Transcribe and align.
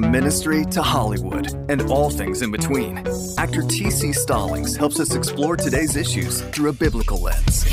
from 0.00 0.12
ministry 0.12 0.64
to 0.64 0.80
Hollywood 0.80 1.52
and 1.68 1.82
all 1.90 2.08
things 2.08 2.42
in 2.42 2.52
between. 2.52 3.04
Actor 3.36 3.62
T.C. 3.62 4.12
Stallings 4.12 4.76
helps 4.76 5.00
us 5.00 5.16
explore 5.16 5.56
today's 5.56 5.96
issues 5.96 6.40
through 6.40 6.70
a 6.70 6.72
biblical 6.72 7.20
lens. 7.20 7.66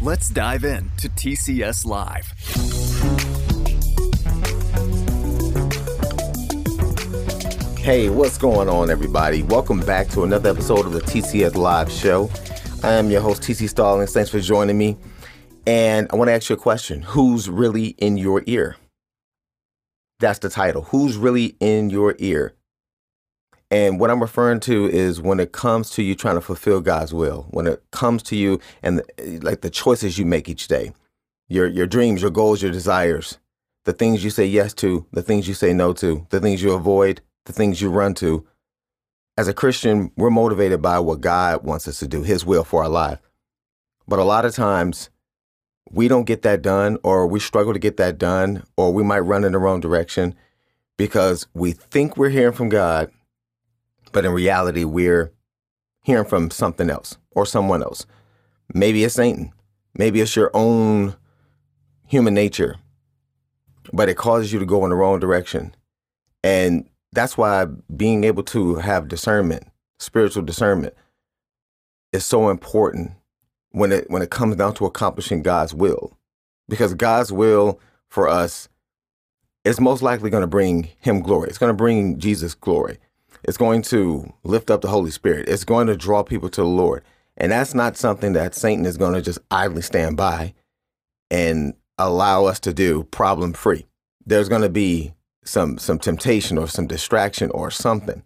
Let's 0.00 0.28
dive 0.28 0.64
in 0.64 0.88
to 0.98 1.08
TCS 1.08 1.84
Live. 1.84 2.32
Hey, 7.80 8.08
what's 8.08 8.38
going 8.38 8.68
on, 8.68 8.88
everybody? 8.88 9.42
Welcome 9.42 9.80
back 9.80 10.06
to 10.10 10.22
another 10.22 10.50
episode 10.50 10.86
of 10.86 10.92
the 10.92 11.00
TCS 11.00 11.56
Live 11.56 11.90
Show. 11.90 12.30
I 12.84 12.92
am 12.92 13.10
your 13.10 13.20
host, 13.20 13.42
TC 13.42 13.68
Stallings. 13.68 14.12
Thanks 14.12 14.30
for 14.30 14.38
joining 14.38 14.78
me. 14.78 14.96
And 15.66 16.06
I 16.12 16.14
want 16.14 16.28
to 16.28 16.34
ask 16.34 16.50
you 16.50 16.54
a 16.54 16.58
question 16.58 17.02
Who's 17.02 17.50
really 17.50 17.96
in 17.98 18.16
your 18.16 18.44
ear? 18.46 18.76
That's 20.20 20.40
the 20.40 20.50
title. 20.50 20.82
Who's 20.82 21.16
really 21.16 21.56
in 21.60 21.90
your 21.90 22.16
ear? 22.18 22.54
And 23.70 24.00
what 24.00 24.10
I'm 24.10 24.20
referring 24.20 24.60
to 24.60 24.86
is 24.86 25.20
when 25.20 25.40
it 25.40 25.52
comes 25.52 25.90
to 25.90 26.02
you 26.02 26.14
trying 26.14 26.36
to 26.36 26.40
fulfill 26.40 26.80
God's 26.80 27.12
will, 27.12 27.46
when 27.50 27.66
it 27.66 27.82
comes 27.92 28.22
to 28.24 28.36
you 28.36 28.60
and 28.82 28.98
the, 28.98 29.40
like 29.42 29.60
the 29.60 29.70
choices 29.70 30.18
you 30.18 30.24
make 30.24 30.48
each 30.48 30.68
day, 30.68 30.92
your 31.48 31.66
your 31.66 31.86
dreams, 31.86 32.22
your 32.22 32.30
goals, 32.30 32.62
your 32.62 32.72
desires, 32.72 33.38
the 33.84 33.92
things 33.92 34.24
you 34.24 34.30
say 34.30 34.46
yes 34.46 34.72
to, 34.74 35.06
the 35.12 35.22
things 35.22 35.46
you 35.46 35.54
say 35.54 35.72
no 35.74 35.92
to, 35.94 36.26
the 36.30 36.40
things 36.40 36.62
you 36.62 36.72
avoid, 36.72 37.20
the 37.44 37.52
things 37.52 37.80
you 37.80 37.90
run 37.90 38.14
to. 38.14 38.46
As 39.36 39.48
a 39.48 39.54
Christian, 39.54 40.10
we're 40.16 40.30
motivated 40.30 40.82
by 40.82 40.98
what 40.98 41.20
God 41.20 41.62
wants 41.62 41.86
us 41.86 41.98
to 42.00 42.08
do, 42.08 42.22
His 42.22 42.44
will 42.44 42.64
for 42.64 42.82
our 42.82 42.88
life. 42.88 43.20
But 44.08 44.18
a 44.18 44.24
lot 44.24 44.46
of 44.46 44.54
times, 44.54 45.10
we 45.90 46.08
don't 46.08 46.24
get 46.24 46.42
that 46.42 46.62
done, 46.62 46.98
or 47.02 47.26
we 47.26 47.40
struggle 47.40 47.72
to 47.72 47.78
get 47.78 47.96
that 47.96 48.18
done, 48.18 48.62
or 48.76 48.92
we 48.92 49.02
might 49.02 49.20
run 49.20 49.44
in 49.44 49.52
the 49.52 49.58
wrong 49.58 49.80
direction 49.80 50.34
because 50.96 51.46
we 51.54 51.72
think 51.72 52.16
we're 52.16 52.28
hearing 52.28 52.54
from 52.54 52.68
God, 52.68 53.10
but 54.12 54.24
in 54.24 54.32
reality, 54.32 54.84
we're 54.84 55.32
hearing 56.02 56.24
from 56.24 56.50
something 56.50 56.90
else 56.90 57.16
or 57.30 57.46
someone 57.46 57.82
else. 57.82 58.06
Maybe 58.74 59.04
it's 59.04 59.14
Satan, 59.14 59.52
maybe 59.94 60.20
it's 60.20 60.36
your 60.36 60.50
own 60.54 61.14
human 62.06 62.34
nature, 62.34 62.76
but 63.92 64.08
it 64.08 64.16
causes 64.16 64.52
you 64.52 64.58
to 64.58 64.66
go 64.66 64.84
in 64.84 64.90
the 64.90 64.96
wrong 64.96 65.20
direction. 65.20 65.74
And 66.42 66.88
that's 67.12 67.38
why 67.38 67.66
being 67.96 68.24
able 68.24 68.42
to 68.44 68.76
have 68.76 69.08
discernment, 69.08 69.64
spiritual 69.98 70.42
discernment, 70.42 70.94
is 72.12 72.24
so 72.24 72.50
important 72.50 73.12
when 73.70 73.92
it 73.92 74.10
when 74.10 74.22
it 74.22 74.30
comes 74.30 74.56
down 74.56 74.74
to 74.74 74.86
accomplishing 74.86 75.42
God's 75.42 75.74
will. 75.74 76.16
Because 76.68 76.94
God's 76.94 77.32
will 77.32 77.80
for 78.08 78.28
us 78.28 78.68
is 79.64 79.80
most 79.80 80.02
likely 80.02 80.30
going 80.30 80.42
to 80.42 80.46
bring 80.46 80.88
him 80.98 81.20
glory. 81.20 81.48
It's 81.48 81.58
going 81.58 81.70
to 81.70 81.76
bring 81.76 82.18
Jesus 82.18 82.54
glory. 82.54 82.98
It's 83.44 83.56
going 83.56 83.82
to 83.82 84.32
lift 84.44 84.70
up 84.70 84.80
the 84.80 84.88
Holy 84.88 85.10
Spirit. 85.10 85.48
It's 85.48 85.64
going 85.64 85.86
to 85.86 85.96
draw 85.96 86.22
people 86.22 86.48
to 86.50 86.60
the 86.60 86.66
Lord. 86.66 87.04
And 87.36 87.52
that's 87.52 87.74
not 87.74 87.96
something 87.96 88.32
that 88.32 88.54
Satan 88.54 88.84
is 88.84 88.96
going 88.96 89.14
to 89.14 89.22
just 89.22 89.38
idly 89.50 89.82
stand 89.82 90.16
by 90.16 90.54
and 91.30 91.74
allow 91.98 92.46
us 92.46 92.58
to 92.60 92.74
do 92.74 93.04
problem 93.04 93.52
free. 93.52 93.86
There's 94.26 94.48
going 94.48 94.62
to 94.62 94.68
be 94.68 95.14
some 95.44 95.78
some 95.78 95.98
temptation 95.98 96.58
or 96.58 96.68
some 96.68 96.86
distraction 96.86 97.50
or 97.50 97.70
something. 97.70 98.22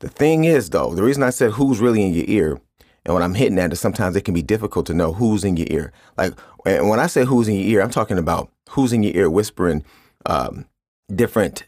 The 0.00 0.08
thing 0.08 0.44
is 0.44 0.70
though, 0.70 0.94
the 0.94 1.02
reason 1.02 1.22
I 1.22 1.30
said 1.30 1.52
who's 1.52 1.80
really 1.80 2.02
in 2.02 2.14
your 2.14 2.24
ear 2.28 2.60
and 3.04 3.14
what 3.14 3.22
I'm 3.22 3.34
hitting 3.34 3.58
at 3.58 3.72
is 3.72 3.80
sometimes 3.80 4.14
it 4.16 4.24
can 4.24 4.34
be 4.34 4.42
difficult 4.42 4.86
to 4.86 4.94
know 4.94 5.12
who's 5.12 5.44
in 5.44 5.56
your 5.56 5.66
ear. 5.70 5.92
Like 6.16 6.34
and 6.64 6.88
when 6.88 7.00
I 7.00 7.06
say 7.06 7.24
who's 7.24 7.48
in 7.48 7.54
your 7.56 7.64
ear, 7.64 7.82
I'm 7.82 7.90
talking 7.90 8.18
about 8.18 8.50
who's 8.70 8.92
in 8.92 9.02
your 9.02 9.14
ear 9.14 9.30
whispering 9.30 9.84
um, 10.26 10.66
different 11.14 11.64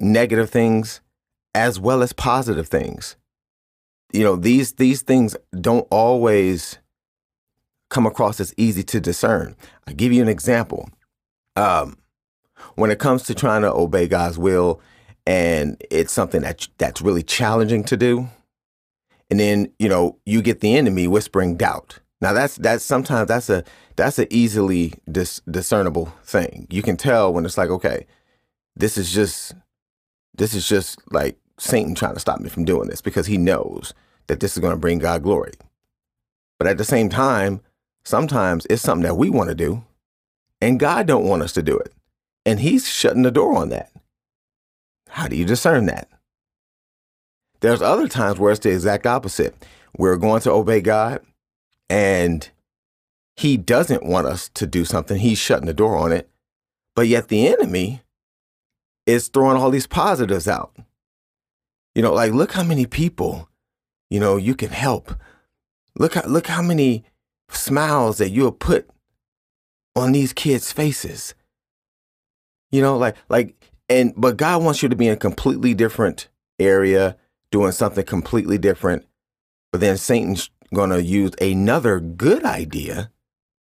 negative 0.00 0.50
things 0.50 1.00
as 1.54 1.78
well 1.78 2.02
as 2.02 2.12
positive 2.12 2.68
things. 2.68 3.16
You 4.12 4.24
know, 4.24 4.36
these 4.36 4.74
these 4.74 5.02
things 5.02 5.36
don't 5.60 5.86
always 5.90 6.78
come 7.90 8.06
across 8.06 8.40
as 8.40 8.54
easy 8.56 8.82
to 8.84 9.00
discern. 9.00 9.54
I'll 9.86 9.94
give 9.94 10.12
you 10.12 10.22
an 10.22 10.28
example. 10.28 10.88
Um, 11.56 11.96
when 12.74 12.90
it 12.90 12.98
comes 12.98 13.22
to 13.24 13.34
trying 13.34 13.62
to 13.62 13.72
obey 13.72 14.08
God's 14.08 14.38
will 14.38 14.80
and 15.26 15.82
it's 15.90 16.12
something 16.12 16.42
that 16.42 16.68
that's 16.78 17.02
really 17.02 17.22
challenging 17.22 17.84
to 17.84 17.96
do, 17.96 18.28
and 19.30 19.40
then 19.40 19.72
you 19.78 19.88
know 19.88 20.18
you 20.26 20.42
get 20.42 20.60
the 20.60 20.76
enemy 20.76 21.06
whispering 21.06 21.56
doubt. 21.56 21.98
Now 22.20 22.32
that's 22.32 22.56
that's 22.56 22.84
sometimes 22.84 23.28
that's 23.28 23.50
a 23.50 23.64
that's 23.96 24.18
an 24.18 24.26
easily 24.30 24.94
dis- 25.10 25.40
discernible 25.50 26.12
thing. 26.22 26.66
You 26.70 26.82
can 26.82 26.96
tell 26.96 27.32
when 27.32 27.44
it's 27.44 27.58
like, 27.58 27.70
okay, 27.70 28.06
this 28.74 28.98
is 28.98 29.12
just 29.12 29.54
this 30.34 30.54
is 30.54 30.68
just 30.68 31.00
like 31.12 31.38
Satan 31.58 31.94
trying 31.94 32.14
to 32.14 32.20
stop 32.20 32.40
me 32.40 32.48
from 32.48 32.64
doing 32.64 32.88
this 32.88 33.00
because 33.00 33.26
he 33.26 33.38
knows 33.38 33.94
that 34.26 34.40
this 34.40 34.56
is 34.56 34.60
going 34.60 34.74
to 34.74 34.80
bring 34.80 34.98
God 34.98 35.22
glory. 35.22 35.54
But 36.58 36.68
at 36.68 36.78
the 36.78 36.84
same 36.84 37.08
time, 37.08 37.60
sometimes 38.04 38.66
it's 38.68 38.82
something 38.82 39.04
that 39.04 39.16
we 39.16 39.30
want 39.30 39.48
to 39.48 39.54
do 39.54 39.84
and 40.60 40.80
God 40.80 41.06
don't 41.06 41.26
want 41.26 41.42
us 41.42 41.52
to 41.52 41.62
do 41.62 41.78
it. 41.78 41.92
And 42.44 42.60
he's 42.60 42.88
shutting 42.88 43.22
the 43.22 43.30
door 43.30 43.56
on 43.56 43.70
that. 43.70 43.90
How 45.08 45.28
do 45.28 45.36
you 45.36 45.44
discern 45.44 45.86
that? 45.86 46.08
There's 47.60 47.82
other 47.82 48.08
times 48.08 48.38
where 48.38 48.52
it's 48.52 48.60
the 48.60 48.72
exact 48.72 49.06
opposite. 49.06 49.54
We're 49.96 50.16
going 50.16 50.42
to 50.42 50.50
obey 50.50 50.80
God 50.80 51.20
and 51.88 52.48
he 53.36 53.56
doesn't 53.56 54.04
want 54.04 54.26
us 54.26 54.48
to 54.50 54.66
do 54.66 54.84
something. 54.84 55.18
He's 55.18 55.38
shutting 55.38 55.66
the 55.66 55.74
door 55.74 55.96
on 55.96 56.12
it. 56.12 56.28
But 56.94 57.08
yet 57.08 57.28
the 57.28 57.46
enemy 57.46 58.02
is 59.06 59.28
throwing 59.28 59.56
all 59.56 59.70
these 59.70 59.86
positives 59.86 60.48
out. 60.48 60.74
You 61.94 62.02
know, 62.02 62.12
like 62.12 62.32
look 62.32 62.52
how 62.52 62.62
many 62.62 62.86
people, 62.86 63.48
you 64.10 64.18
know, 64.20 64.36
you 64.36 64.54
can 64.54 64.70
help. 64.70 65.14
Look 65.98 66.14
how 66.14 66.22
look 66.26 66.46
how 66.46 66.62
many 66.62 67.04
smiles 67.50 68.18
that 68.18 68.30
you'll 68.30 68.52
put 68.52 68.88
on 69.94 70.12
these 70.12 70.32
kids' 70.32 70.72
faces. 70.72 71.34
You 72.70 72.82
know, 72.82 72.96
like 72.96 73.16
like 73.28 73.54
and 73.88 74.12
but 74.16 74.36
God 74.36 74.62
wants 74.62 74.82
you 74.82 74.88
to 74.88 74.96
be 74.96 75.06
in 75.06 75.14
a 75.14 75.18
completely 75.18 75.74
different 75.74 76.28
area, 76.58 77.16
doing 77.50 77.72
something 77.72 78.04
completely 78.04 78.58
different. 78.58 79.06
But 79.72 79.80
then 79.80 79.96
Satan's 79.96 80.50
going 80.74 80.90
to 80.90 81.02
use 81.02 81.32
another 81.40 82.00
good 82.00 82.44
idea 82.44 83.10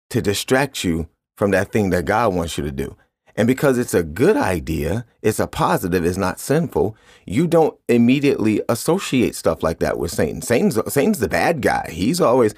to 0.09 0.21
distract 0.21 0.83
you 0.83 1.09
from 1.35 1.51
that 1.51 1.71
thing 1.71 1.89
that 1.91 2.05
God 2.05 2.33
wants 2.33 2.57
you 2.57 2.63
to 2.63 2.71
do. 2.71 2.95
And 3.35 3.45
because 3.47 3.77
it's 3.77 3.93
a 3.93 4.03
good 4.03 4.35
idea, 4.35 5.05
it's 5.21 5.39
a 5.39 5.45
positive, 5.45 6.03
it's 6.03 6.17
not 6.17 6.39
sinful, 6.39 6.97
you 7.27 7.45
don't 7.45 7.77
immediately 7.87 8.63
associate 8.67 9.35
stuff 9.35 9.61
like 9.61 9.77
that 9.79 9.99
with 9.99 10.09
Satan. 10.09 10.41
Satan's, 10.41 10.79
Satan's 10.91 11.19
the 11.19 11.29
bad 11.29 11.61
guy. 11.61 11.87
He's 11.91 12.19
always, 12.19 12.55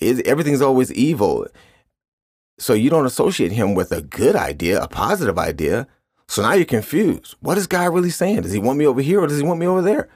everything's 0.00 0.62
always 0.62 0.92
evil. 0.92 1.48
So 2.60 2.74
you 2.74 2.90
don't 2.90 3.06
associate 3.06 3.50
him 3.50 3.74
with 3.74 3.90
a 3.90 4.02
good 4.02 4.36
idea, 4.36 4.80
a 4.80 4.86
positive 4.86 5.36
idea. 5.36 5.88
So 6.28 6.42
now 6.42 6.52
you're 6.52 6.64
confused. 6.64 7.34
What 7.40 7.58
is 7.58 7.66
God 7.66 7.92
really 7.92 8.10
saying? 8.10 8.42
Does 8.42 8.52
he 8.52 8.60
want 8.60 8.78
me 8.78 8.86
over 8.86 9.00
here 9.00 9.20
or 9.20 9.26
does 9.26 9.38
he 9.38 9.44
want 9.44 9.58
me 9.58 9.66
over 9.66 9.82
there? 9.82 10.08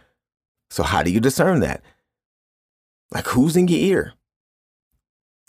So 0.71 0.83
how 0.83 1.03
do 1.03 1.11
you 1.11 1.21
discern 1.21 1.61
that? 1.61 1.83
Like 3.13 3.27
who's 3.29 3.57
in 3.57 3.69
your 3.69 3.81
ear? 3.81 4.15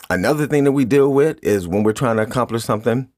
Another 0.10 0.46
thing 0.46 0.66
that 0.66 0.72
we 0.72 0.86
deal 0.86 1.12
with 1.12 1.40
is 1.44 1.68
when 1.68 1.84
we're 1.84 1.94
trying 1.94 2.18
to 2.18 2.24
accomplish 2.24 2.64
something 2.64 3.10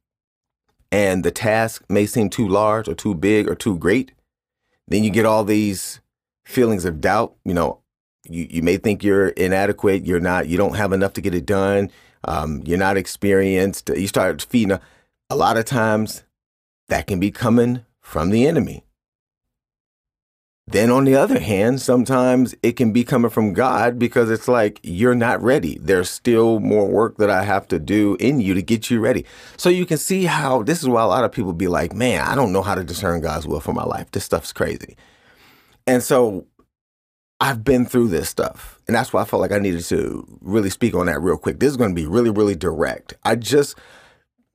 and 0.92 1.24
the 1.24 1.32
task 1.32 1.84
may 1.90 2.06
seem 2.06 2.30
too 2.30 2.48
large 2.48 2.88
or 2.88 2.96
too 2.96 3.14
big 3.14 3.48
or 3.50 3.56
too 3.56 3.78
great, 3.78 4.14
then 4.88 5.04
you 5.04 5.10
get 5.10 5.26
all 5.26 5.44
these 5.44 6.00
feelings 6.46 6.86
of 6.86 7.02
doubt. 7.02 7.36
You 7.44 7.54
know, 7.54 7.82
you, 8.30 8.48
you 8.50 8.62
may 8.62 8.78
think 8.78 9.04
you're 9.04 9.30
inadequate, 9.30 10.06
you're 10.06 10.22
not, 10.22 10.48
you 10.48 10.58
don't 10.58 10.78
have 10.78 10.94
enough 10.94 11.14
to 11.14 11.22
get 11.22 11.36
it 11.36 11.46
done, 11.46 11.92
um, 12.24 12.62
you're 12.66 12.78
not 12.78 12.98
experienced. 12.98 13.90
You 13.90 14.08
start 14.08 14.42
feeding. 14.42 14.72
A, 14.72 14.82
a 15.30 15.36
lot 15.36 15.58
of 15.58 15.66
times 15.66 16.24
that 16.88 17.08
can 17.08 17.20
be 17.20 17.32
coming 17.32 17.84
from 18.00 18.30
the 18.30 18.48
enemy. 18.48 18.86
Then, 20.70 20.92
on 20.92 21.06
the 21.06 21.16
other 21.16 21.40
hand, 21.40 21.80
sometimes 21.80 22.54
it 22.62 22.74
can 22.74 22.92
be 22.92 23.06
coming 23.06 23.32
from 23.32 23.54
God 23.54 23.98
because 23.98 24.30
it's 24.30 24.50
like 24.50 24.82
you're 24.84 25.16
not 25.16 25.42
ready. 25.42 25.78
There's 25.82 26.10
still 26.10 26.60
more 26.60 26.86
work 26.90 27.16
that 27.18 27.30
I 27.30 27.44
have 27.44 27.70
to 27.70 27.80
do 27.80 28.18
in 28.20 28.42
you 28.42 28.54
to 28.54 28.62
get 28.62 28.90
you 28.92 29.00
ready. 29.00 29.26
So 29.56 29.70
you 29.70 29.86
can 29.86 29.98
see 29.98 30.26
how 30.26 30.64
this 30.64 30.82
is 30.82 30.90
why 30.90 31.04
a 31.04 31.08
lot 31.08 31.24
of 31.24 31.32
people 31.32 31.54
be 31.54 31.70
like, 31.70 31.94
man, 31.94 32.22
I 32.28 32.36
don't 32.36 32.52
know 32.52 32.62
how 32.62 32.76
to 32.76 32.84
discern 32.84 33.22
God's 33.22 33.48
will 33.48 33.62
for 33.62 33.72
my 33.72 33.86
life. 33.86 34.12
This 34.12 34.26
stuff's 34.26 34.52
crazy. 34.52 34.98
And 35.88 36.04
so 36.04 36.46
I've 37.40 37.64
been 37.64 37.86
through 37.86 38.10
this 38.10 38.28
stuff. 38.28 38.78
And 38.88 38.96
that's 38.96 39.14
why 39.14 39.22
I 39.22 39.26
felt 39.26 39.42
like 39.42 39.54
I 39.54 39.60
needed 39.60 39.86
to 39.86 40.28
really 40.42 40.70
speak 40.70 40.96
on 40.96 41.06
that 41.06 41.22
real 41.22 41.38
quick. 41.38 41.60
This 41.60 41.72
is 41.72 41.78
going 41.78 41.92
to 41.92 41.96
be 41.96 42.08
really, 42.08 42.30
really 42.30 42.56
direct. 42.56 43.14
I 43.24 43.36
just 43.36 43.78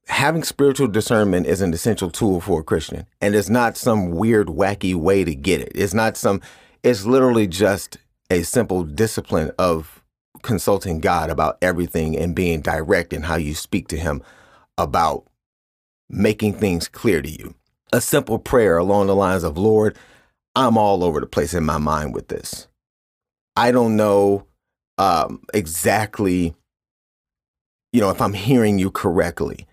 having 0.09 0.43
spiritual 0.43 0.89
discernment 0.89 1.47
is 1.47 1.61
an 1.61 1.73
essential 1.73 2.11
tool 2.11 2.41
for 2.41 2.61
a 2.61 2.65
Christian. 2.65 3.07
And 3.21 3.35
it's 3.35 3.49
not 3.49 3.77
some 3.77 4.11
weird, 4.11 4.49
wacky 4.49 4.95
way 4.95 5.25
to 5.25 5.35
get 5.35 5.61
it. 5.61 5.73
It's 5.75 5.95
not 5.95 6.17
some, 6.17 6.41
it's 6.83 7.05
literally 7.07 7.47
just 7.47 7.99
a 8.31 8.43
simple 8.43 8.85
discipline 8.85 9.53
of 9.59 10.03
consulting 10.43 11.01
God 11.01 11.31
about 11.31 11.59
everything 11.63 12.17
and 12.17 12.35
being 12.35 12.61
direct 12.61 13.13
in 13.13 13.23
how 13.23 13.37
you 13.37 13.55
speak 13.55 13.89
to 13.89 13.97
Him 13.97 14.23
about 14.77 15.25
making 16.09 16.55
things 16.55 16.89
clear 16.89 17.23
to 17.23 17.31
you. 17.31 17.55
a 17.93 18.01
simple 18.01 18.39
prayer 18.39 18.79
along 18.79 19.07
the 19.07 19.15
lines 19.15 19.45
of, 19.45 19.59
Lord, 19.59 19.97
I'm 20.57 20.77
all 20.77 21.05
over 21.05 21.21
the 21.21 21.27
place 21.27 21.55
in 21.55 21.65
my 21.65 21.79
mind 21.79 22.15
with 22.15 22.29
this. 22.29 22.69
I 23.55 23.71
don't 23.71 23.97
know 23.97 24.47
um, 24.99 25.43
exactly, 25.53 26.55
you 27.93 28.01
know, 28.01 28.11
if 28.11 28.21
I'm 28.21 28.33
hearing 28.33 28.79
you 28.79 28.91
correctly. 28.91 29.67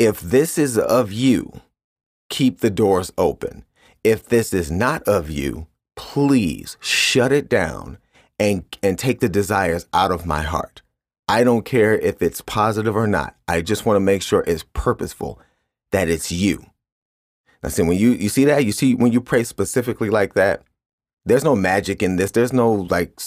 If 0.00 0.20
this 0.20 0.56
is 0.56 0.78
of 0.78 1.12
you, 1.12 1.60
keep 2.30 2.60
the 2.60 2.70
doors 2.70 3.12
open. 3.18 3.66
If 4.02 4.24
this 4.24 4.54
is 4.54 4.70
not 4.70 5.02
of 5.02 5.28
you, 5.28 5.66
please 5.94 6.78
shut 6.80 7.32
it 7.32 7.50
down 7.50 7.98
and, 8.38 8.64
and 8.82 8.98
take 8.98 9.20
the 9.20 9.28
desires 9.28 9.86
out 9.92 10.10
of 10.10 10.24
my 10.24 10.40
heart. 10.40 10.80
I 11.28 11.44
don't 11.44 11.66
care 11.66 11.98
if 11.98 12.22
it's 12.22 12.40
positive 12.40 12.96
or 12.96 13.06
not. 13.06 13.36
I 13.46 13.60
just 13.60 13.84
want 13.84 13.96
to 13.96 14.00
make 14.00 14.22
sure 14.22 14.42
it's 14.46 14.64
purposeful, 14.72 15.38
that 15.92 16.08
it's 16.08 16.32
you. 16.32 16.64
Now, 17.62 17.68
see, 17.68 17.82
when 17.82 17.98
you, 17.98 18.12
you 18.12 18.30
see 18.30 18.46
that, 18.46 18.64
you 18.64 18.72
see 18.72 18.94
when 18.94 19.12
you 19.12 19.20
pray 19.20 19.44
specifically 19.44 20.08
like 20.08 20.32
that, 20.32 20.62
there's 21.24 21.44
no 21.44 21.54
magic 21.54 22.02
in 22.02 22.16
this. 22.16 22.30
There's 22.30 22.52
no 22.52 22.72
like, 22.72 23.20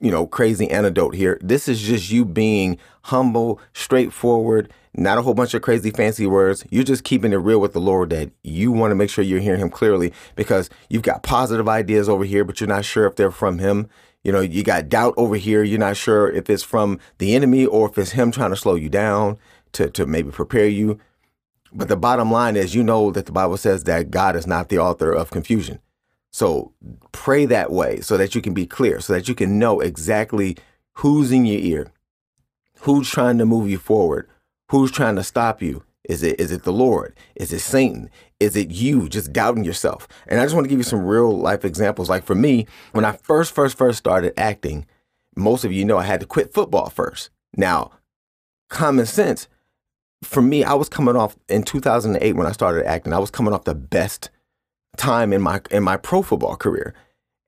you 0.00 0.10
know, 0.10 0.26
crazy 0.26 0.70
antidote 0.70 1.14
here. 1.14 1.38
This 1.42 1.68
is 1.68 1.80
just 1.80 2.10
you 2.10 2.24
being 2.24 2.78
humble, 3.02 3.60
straightforward, 3.72 4.72
not 4.94 5.18
a 5.18 5.22
whole 5.22 5.34
bunch 5.34 5.54
of 5.54 5.62
crazy 5.62 5.90
fancy 5.90 6.26
words. 6.26 6.64
You're 6.70 6.84
just 6.84 7.04
keeping 7.04 7.32
it 7.32 7.36
real 7.36 7.60
with 7.60 7.72
the 7.72 7.80
Lord 7.80 8.10
that 8.10 8.30
you 8.42 8.72
want 8.72 8.90
to 8.90 8.96
make 8.96 9.10
sure 9.10 9.22
you're 9.22 9.40
hearing 9.40 9.60
Him 9.60 9.70
clearly 9.70 10.12
because 10.34 10.68
you've 10.88 11.02
got 11.02 11.22
positive 11.22 11.68
ideas 11.68 12.08
over 12.08 12.24
here, 12.24 12.44
but 12.44 12.60
you're 12.60 12.68
not 12.68 12.84
sure 12.84 13.06
if 13.06 13.16
they're 13.16 13.30
from 13.30 13.58
Him. 13.58 13.88
You 14.24 14.32
know, 14.32 14.40
you 14.40 14.64
got 14.64 14.88
doubt 14.88 15.14
over 15.16 15.36
here. 15.36 15.62
You're 15.62 15.78
not 15.78 15.96
sure 15.96 16.28
if 16.28 16.50
it's 16.50 16.64
from 16.64 16.98
the 17.18 17.34
enemy 17.36 17.64
or 17.64 17.88
if 17.88 17.96
it's 17.96 18.12
Him 18.12 18.32
trying 18.32 18.50
to 18.50 18.56
slow 18.56 18.74
you 18.74 18.88
down 18.88 19.38
to, 19.72 19.88
to 19.90 20.04
maybe 20.04 20.30
prepare 20.30 20.66
you. 20.66 20.98
But 21.72 21.88
the 21.88 21.96
bottom 21.96 22.32
line 22.32 22.56
is, 22.56 22.74
you 22.74 22.82
know 22.82 23.12
that 23.12 23.26
the 23.26 23.32
Bible 23.32 23.56
says 23.56 23.84
that 23.84 24.10
God 24.10 24.34
is 24.34 24.46
not 24.46 24.68
the 24.68 24.78
author 24.78 25.12
of 25.12 25.30
confusion. 25.30 25.78
So 26.36 26.74
pray 27.12 27.46
that 27.46 27.72
way 27.72 28.02
so 28.02 28.18
that 28.18 28.34
you 28.34 28.42
can 28.42 28.52
be 28.52 28.66
clear, 28.66 29.00
so 29.00 29.14
that 29.14 29.26
you 29.26 29.34
can 29.34 29.58
know 29.58 29.80
exactly 29.80 30.58
who's 30.96 31.32
in 31.32 31.46
your 31.46 31.58
ear, 31.58 31.92
who's 32.80 33.08
trying 33.08 33.38
to 33.38 33.46
move 33.46 33.70
you 33.70 33.78
forward, 33.78 34.28
who's 34.70 34.90
trying 34.90 35.16
to 35.16 35.22
stop 35.22 35.62
you. 35.62 35.82
Is 36.04 36.22
it 36.22 36.38
is 36.38 36.52
it 36.52 36.64
the 36.64 36.74
Lord? 36.74 37.16
Is 37.36 37.54
it 37.54 37.60
Satan? 37.60 38.10
Is 38.38 38.54
it 38.54 38.70
you 38.70 39.08
just 39.08 39.32
doubting 39.32 39.64
yourself? 39.64 40.06
And 40.26 40.38
I 40.38 40.44
just 40.44 40.54
want 40.54 40.66
to 40.66 40.68
give 40.68 40.78
you 40.78 40.84
some 40.84 41.06
real 41.06 41.34
life 41.34 41.64
examples. 41.64 42.10
Like 42.10 42.26
for 42.26 42.34
me, 42.34 42.66
when 42.92 43.06
I 43.06 43.12
first 43.12 43.54
first 43.54 43.78
first 43.78 43.96
started 43.96 44.38
acting, 44.38 44.84
most 45.36 45.64
of 45.64 45.72
you 45.72 45.86
know 45.86 45.96
I 45.96 46.04
had 46.04 46.20
to 46.20 46.26
quit 46.26 46.52
football 46.52 46.90
first. 46.90 47.30
Now, 47.56 47.92
common 48.68 49.06
sense, 49.06 49.48
for 50.22 50.42
me, 50.42 50.64
I 50.64 50.74
was 50.74 50.90
coming 50.90 51.16
off 51.16 51.34
in 51.48 51.62
2008 51.62 52.36
when 52.36 52.46
I 52.46 52.52
started 52.52 52.86
acting. 52.86 53.14
I 53.14 53.20
was 53.20 53.30
coming 53.30 53.54
off 53.54 53.64
the 53.64 53.74
best 53.74 54.28
time 54.96 55.32
in 55.32 55.42
my 55.42 55.60
in 55.70 55.82
my 55.82 55.96
pro 55.96 56.22
football 56.22 56.56
career. 56.56 56.94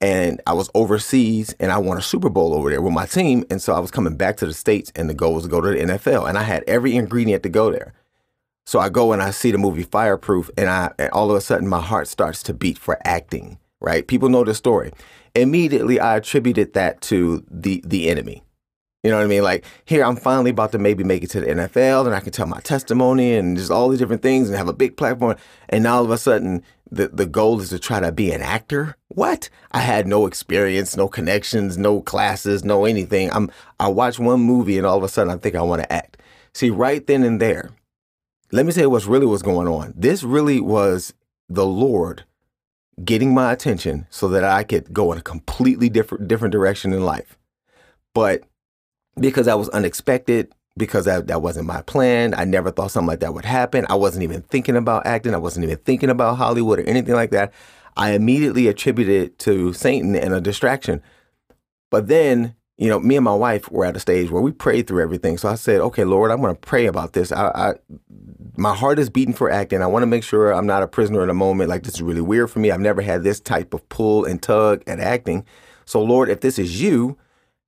And 0.01 0.41
I 0.47 0.53
was 0.53 0.71
overseas 0.75 1.55
and 1.59 1.73
I 1.73 1.79
won 1.79 1.99
a 1.99 2.03
Super 2.03 2.29
Bowl 2.29 2.55
over 2.55 2.71
there 2.71 2.81
with 2.81 2.93
my 2.93 3.07
team. 3.07 3.45
And 3.51 3.61
so 3.61 3.75
I 3.75 3.81
was 3.81 3.91
coming 3.91 4.17
back 4.17 4.37
to 4.37 4.47
the 4.47 4.55
States 4.55 4.93
and 4.95 5.11
the 5.11 5.15
goal 5.15 5.35
was 5.35 5.43
to 5.43 5.49
go 5.49 5.61
to 5.61 5.71
the 5.71 5.77
NFL. 5.77 6.29
And 6.29 6.39
I 6.39 6.45
had 6.45 6.63
every 6.69 6.95
ingredient 6.95 7.43
to 7.43 7.49
go 7.49 7.73
there. 7.73 7.95
So 8.65 8.79
I 8.79 8.91
go 8.91 9.13
and 9.13 9.21
I 9.21 9.33
see 9.33 9.51
the 9.51 9.59
movie 9.59 9.83
Fireproof 9.83 10.51
and 10.57 10.69
I 10.69 10.93
and 10.99 11.11
all 11.11 11.31
of 11.31 11.37
a 11.37 11.41
sudden 11.41 11.67
my 11.67 11.81
heart 11.81 12.07
starts 12.07 12.43
to 12.45 12.55
beat 12.55 12.79
for 12.79 12.99
acting, 13.05 13.59
right? 13.81 14.07
People 14.07 14.29
know 14.29 14.45
the 14.45 14.55
story. 14.55 14.93
Immediately 15.35 15.99
I 15.99 16.17
attributed 16.17 16.75
that 16.75 17.01
to 17.03 17.45
the 17.51 17.83
the 17.85 18.09
enemy. 18.09 18.43
You 19.05 19.13
know 19.13 19.19
what 19.19 19.25
I 19.25 19.29
mean? 19.29 19.43
Like 19.43 19.65
here, 19.85 20.05
I'm 20.05 20.17
finally 20.17 20.51
about 20.51 20.73
to 20.73 20.79
maybe 20.79 21.05
make 21.05 21.23
it 21.23 21.31
to 21.31 21.41
the 21.41 21.47
NFL, 21.47 22.07
and 22.07 22.15
I 22.15 22.21
can 22.21 22.33
tell 22.33 22.47
my 22.47 22.61
testimony 22.61 23.37
and 23.37 23.57
just 23.57 23.71
all 23.71 23.89
these 23.89 24.01
different 24.01 24.23
things, 24.23 24.49
and 24.49 24.59
have 24.59 24.69
a 24.69 24.73
big 24.73 24.97
platform. 24.97 25.37
And 25.69 25.85
now 25.85 25.97
all 25.97 26.05
of 26.05 26.11
a 26.11 26.19
sudden, 26.19 26.63
the 26.91 27.09
the 27.09 27.27
goal 27.27 27.61
is 27.61 27.71
to 27.71 27.79
try 27.79 28.01
to 28.01 28.13
be 28.13 28.33
an 28.33 28.43
actor. 28.43 28.97
What? 29.09 29.51
I 29.73 29.81
had 29.81 30.07
no 30.07 30.27
experience, 30.27 30.97
no 30.97 31.09
connections, 31.09 31.77
no 31.77 32.01
classes, 32.01 32.65
no 32.65 32.85
anything. 32.85 33.31
I'm 33.33 33.51
I 33.79 33.89
watch 33.89 34.19
one 34.19 34.41
movie 34.41 34.79
and 34.79 34.87
all 34.87 34.97
of 34.97 35.03
a 35.03 35.09
sudden 35.09 35.33
I 35.33 35.37
think 35.37 35.55
I 35.55 35.63
want 35.63 35.83
to 35.83 35.93
act. 35.93 36.19
See, 36.55 36.71
right 36.71 37.07
then 37.07 37.23
and 37.23 37.41
there, 37.41 37.71
let 38.53 38.67
me 38.67 38.73
say 38.73 38.87
what's 38.87 39.07
really 39.07 39.27
was 39.27 39.43
going 39.43 39.69
on. 39.69 39.93
This 39.97 40.23
really 40.23 40.61
was 40.61 41.15
the 41.49 41.67
Lord 41.67 42.25
getting 43.05 43.33
my 43.33 43.53
attention 43.53 44.07
so 44.11 44.29
that 44.29 44.45
I 44.45 44.65
could 44.65 44.93
go 44.93 45.13
in 45.13 45.19
a 45.19 45.23
completely 45.23 45.89
different 45.89 46.29
different 46.29 46.53
direction 46.53 46.93
in 46.93 47.05
life. 47.05 47.39
But 48.15 48.43
because 49.19 49.49
I 49.49 49.55
was 49.55 49.69
unexpected, 49.71 50.53
because 50.79 51.05
that, 51.05 51.27
that 51.27 51.43
wasn't 51.43 51.67
my 51.67 51.83
plan. 51.83 52.35
I 52.35 52.45
never 52.45 52.71
thought 52.71 52.91
something 52.91 53.09
like 53.09 53.21
that 53.21 53.35
would 53.35 53.45
happen. 53.45 53.87
I 53.91 53.97
wasn't 53.97 54.23
even 54.23 54.43
thinking 54.43 54.77
about 54.77 55.07
acting. 55.07 55.35
I 55.35 55.39
wasn't 55.39 55.65
even 55.65 55.79
thinking 55.79 56.11
about 56.11 56.37
Hollywood 56.37 56.79
or 56.79 56.85
anything 56.85 57.15
like 57.15 57.31
that. 57.31 57.53
I 57.97 58.13
immediately 58.13 58.69
attributed 58.69 59.23
it 59.23 59.39
to 59.41 59.73
Satan 59.73 60.15
and 60.15 60.33
a 60.33 60.41
distraction. 60.41 61.03
But 61.91 62.07
then, 62.07 62.55
you 62.77 62.89
know, 62.89 63.01
me 63.01 63.17
and 63.17 63.25
my 63.25 63.35
wife 63.35 63.71
were 63.71 63.85
at 63.85 63.97
a 63.97 64.01
stage 64.01 64.31
where 64.31 64.41
we 64.41 64.53
prayed 64.53 64.87
through 64.87 65.03
everything. 65.03 65.37
So 65.37 65.49
I 65.49 65.57
said, 65.57 65.81
okay, 65.81 66.05
Lord, 66.05 66.31
I'm 66.31 66.41
going 66.41 66.55
to 66.55 66.61
pray 66.61 66.87
about 66.87 67.13
this. 67.13 67.33
I, 67.33 67.49
I, 67.49 67.75
my 68.57 68.75
heart 68.75 68.99
is 69.01 69.11
beating 69.11 69.35
for 69.35 69.51
acting. 69.51 69.83
I 69.83 69.87
want 69.87 70.03
to 70.03 70.07
make 70.07 70.23
sure 70.23 70.53
I'm 70.53 70.67
not 70.67 70.83
a 70.83 70.89
prisoner 70.89 71.23
in 71.23 71.31
a 71.31 71.35
moment. 71.35 71.71
Like 71.71 71.83
this 71.83 71.95
is 71.95 72.03
really 72.03 72.21
weird 72.21 72.51
for 72.51 72.61
me. 72.61 72.71
I've 72.71 72.81
never 72.81 73.03
had 73.03 73.25
this 73.25 73.41
type 73.41 73.75
of 73.75 73.89
pull 73.89 74.25
and 74.25 74.41
tug 74.41 74.83
at 74.87 75.01
acting. 75.01 75.45
So 75.85 76.01
Lord, 76.01 76.29
if 76.29 76.41
this 76.41 76.59
is 76.59 76.81
you, 76.81 77.17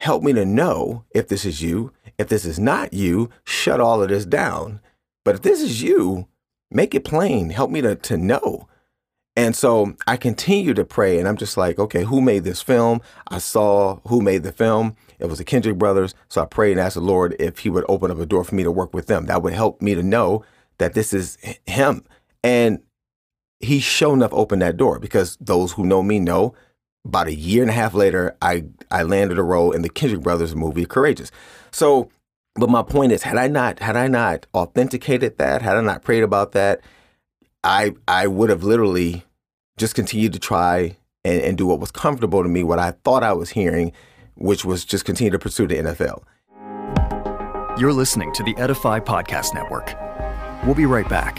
help 0.00 0.22
me 0.22 0.32
to 0.32 0.44
know 0.44 1.04
if 1.10 1.28
this 1.28 1.44
is 1.44 1.62
you. 1.62 1.92
If 2.18 2.28
this 2.28 2.44
is 2.44 2.58
not 2.58 2.92
you, 2.92 3.30
shut 3.44 3.80
all 3.80 4.02
of 4.02 4.08
this 4.08 4.26
down. 4.26 4.80
But 5.24 5.36
if 5.36 5.42
this 5.42 5.60
is 5.62 5.82
you, 5.82 6.28
make 6.70 6.94
it 6.94 7.04
plain. 7.04 7.50
Help 7.50 7.70
me 7.70 7.80
to, 7.80 7.94
to 7.94 8.16
know. 8.16 8.68
And 9.36 9.54
so 9.54 9.94
I 10.06 10.16
continue 10.16 10.74
to 10.74 10.84
pray, 10.84 11.18
and 11.18 11.28
I'm 11.28 11.36
just 11.36 11.56
like, 11.56 11.78
okay, 11.78 12.02
who 12.02 12.20
made 12.20 12.44
this 12.44 12.60
film? 12.60 13.00
I 13.28 13.38
saw 13.38 14.00
who 14.08 14.20
made 14.20 14.42
the 14.42 14.52
film. 14.52 14.96
It 15.18 15.26
was 15.26 15.38
the 15.38 15.44
Kendrick 15.44 15.78
brothers. 15.78 16.14
So 16.28 16.42
I 16.42 16.46
prayed 16.46 16.72
and 16.72 16.80
asked 16.80 16.96
the 16.96 17.00
Lord 17.00 17.36
if 17.38 17.60
He 17.60 17.70
would 17.70 17.84
open 17.88 18.10
up 18.10 18.18
a 18.18 18.26
door 18.26 18.44
for 18.44 18.54
me 18.54 18.64
to 18.64 18.72
work 18.72 18.92
with 18.92 19.06
them. 19.06 19.26
That 19.26 19.42
would 19.42 19.52
help 19.52 19.80
me 19.80 19.94
to 19.94 20.02
know 20.02 20.44
that 20.78 20.94
this 20.94 21.12
is 21.12 21.38
Him. 21.66 22.04
And 22.42 22.80
He 23.60 23.80
sure 23.80 24.14
enough 24.14 24.32
opened 24.32 24.62
that 24.62 24.76
door 24.76 24.98
because 24.98 25.38
those 25.40 25.72
who 25.72 25.86
know 25.86 26.02
me 26.02 26.18
know 26.18 26.54
about 27.04 27.28
a 27.28 27.34
year 27.34 27.62
and 27.62 27.70
a 27.70 27.74
half 27.74 27.94
later, 27.94 28.36
I, 28.42 28.64
I 28.90 29.02
landed 29.02 29.38
a 29.38 29.42
role 29.42 29.72
in 29.72 29.82
the 29.82 29.88
Kendrick 29.88 30.22
Brothers 30.22 30.54
movie 30.54 30.84
Courageous. 30.84 31.30
So, 31.70 32.10
but 32.54 32.68
my 32.68 32.82
point 32.82 33.12
is, 33.12 33.22
had 33.22 33.36
I 33.36 33.48
not 33.48 33.78
had 33.78 33.96
I 33.96 34.08
not 34.08 34.46
authenticated 34.54 35.38
that, 35.38 35.62
had 35.62 35.76
I 35.76 35.80
not 35.80 36.02
prayed 36.02 36.22
about 36.22 36.52
that, 36.52 36.80
I 37.62 37.94
I 38.08 38.26
would 38.26 38.50
have 38.50 38.64
literally 38.64 39.24
just 39.78 39.94
continued 39.94 40.32
to 40.32 40.38
try 40.38 40.96
and, 41.24 41.40
and 41.42 41.58
do 41.58 41.66
what 41.66 41.80
was 41.80 41.90
comfortable 41.90 42.42
to 42.42 42.48
me, 42.48 42.64
what 42.64 42.78
I 42.78 42.92
thought 43.04 43.22
I 43.22 43.32
was 43.32 43.50
hearing, 43.50 43.92
which 44.34 44.64
was 44.64 44.84
just 44.84 45.04
continue 45.04 45.30
to 45.30 45.38
pursue 45.38 45.66
the 45.66 45.76
NFL. 45.76 46.22
You're 47.78 47.92
listening 47.92 48.32
to 48.34 48.42
the 48.42 48.54
Edify 48.58 49.00
Podcast 49.00 49.54
Network. 49.54 49.94
We'll 50.64 50.74
be 50.74 50.86
right 50.86 51.08
back. 51.08 51.38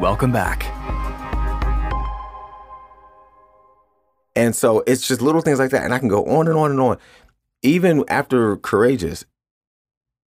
Welcome 0.00 0.32
back. 0.32 0.64
And 4.34 4.56
so 4.56 4.82
it's 4.88 5.06
just 5.06 5.22
little 5.22 5.40
things 5.40 5.60
like 5.60 5.70
that. 5.70 5.84
And 5.84 5.94
I 5.94 6.00
can 6.00 6.08
go 6.08 6.24
on 6.24 6.48
and 6.48 6.56
on 6.56 6.72
and 6.72 6.80
on. 6.80 6.98
Even 7.62 8.04
after 8.08 8.56
Courageous, 8.56 9.24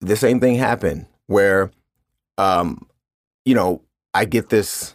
the 0.01 0.17
same 0.17 0.39
thing 0.39 0.55
happened 0.55 1.07
where, 1.27 1.73
um, 2.39 2.87
you 3.45 3.55
know, 3.55 3.83
I 4.15 4.25
get 4.25 4.51
this 4.51 4.95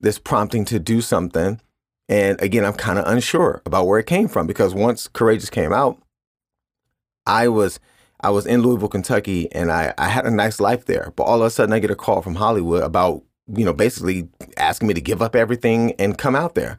this 0.00 0.18
prompting 0.18 0.66
to 0.66 0.78
do 0.78 1.00
something. 1.00 1.60
And 2.06 2.40
again, 2.42 2.66
I'm 2.66 2.74
kind 2.74 2.98
of 2.98 3.06
unsure 3.06 3.62
about 3.64 3.86
where 3.86 3.98
it 3.98 4.06
came 4.06 4.28
from 4.28 4.46
because 4.46 4.74
once 4.74 5.08
Courageous 5.08 5.48
came 5.48 5.72
out, 5.72 5.98
I 7.26 7.48
was 7.48 7.80
I 8.20 8.30
was 8.30 8.44
in 8.44 8.60
Louisville, 8.60 8.88
Kentucky, 8.88 9.50
and 9.52 9.72
I, 9.72 9.94
I 9.96 10.08
had 10.08 10.26
a 10.26 10.30
nice 10.30 10.60
life 10.60 10.84
there. 10.84 11.12
But 11.16 11.24
all 11.24 11.40
of 11.40 11.46
a 11.46 11.50
sudden 11.50 11.72
I 11.72 11.78
get 11.78 11.90
a 11.90 11.96
call 11.96 12.20
from 12.20 12.34
Hollywood 12.34 12.82
about 12.82 13.22
you 13.46 13.64
know, 13.64 13.72
basically 13.72 14.28
asking 14.56 14.88
me 14.88 14.94
to 14.94 15.00
give 15.00 15.22
up 15.22 15.36
everything 15.36 15.92
and 15.98 16.18
come 16.18 16.36
out 16.36 16.54
there. 16.54 16.78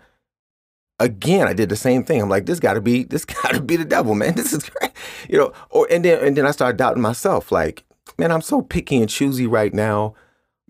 Again, 1.00 1.48
I 1.48 1.53
did 1.53 1.69
the 1.69 1.75
same 1.75 2.03
thing. 2.03 2.22
I'm 2.22 2.29
like, 2.29 2.45
this 2.45 2.60
got 2.60 2.74
to 2.74 2.81
be, 2.81 3.03
this 3.12 3.25
got 3.25 3.53
to 3.53 3.62
be 3.62 3.75
the 3.75 3.86
devil, 3.86 4.15
man. 4.15 4.34
This 4.36 4.53
is 4.53 4.69
great, 4.69 4.91
you 5.29 5.38
know. 5.38 5.53
Or 5.69 5.88
and 5.91 6.03
then 6.03 6.25
and 6.25 6.38
then 6.38 6.45
I 6.45 6.51
started 6.51 6.77
doubting 6.77 7.01
myself. 7.01 7.51
Like, 7.51 7.84
man, 8.17 8.31
I'm 8.31 8.41
so 8.41 8.62
picky 8.62 8.98
and 8.98 9.10
choosy 9.10 9.48
right 9.48 9.74
now 9.74 10.15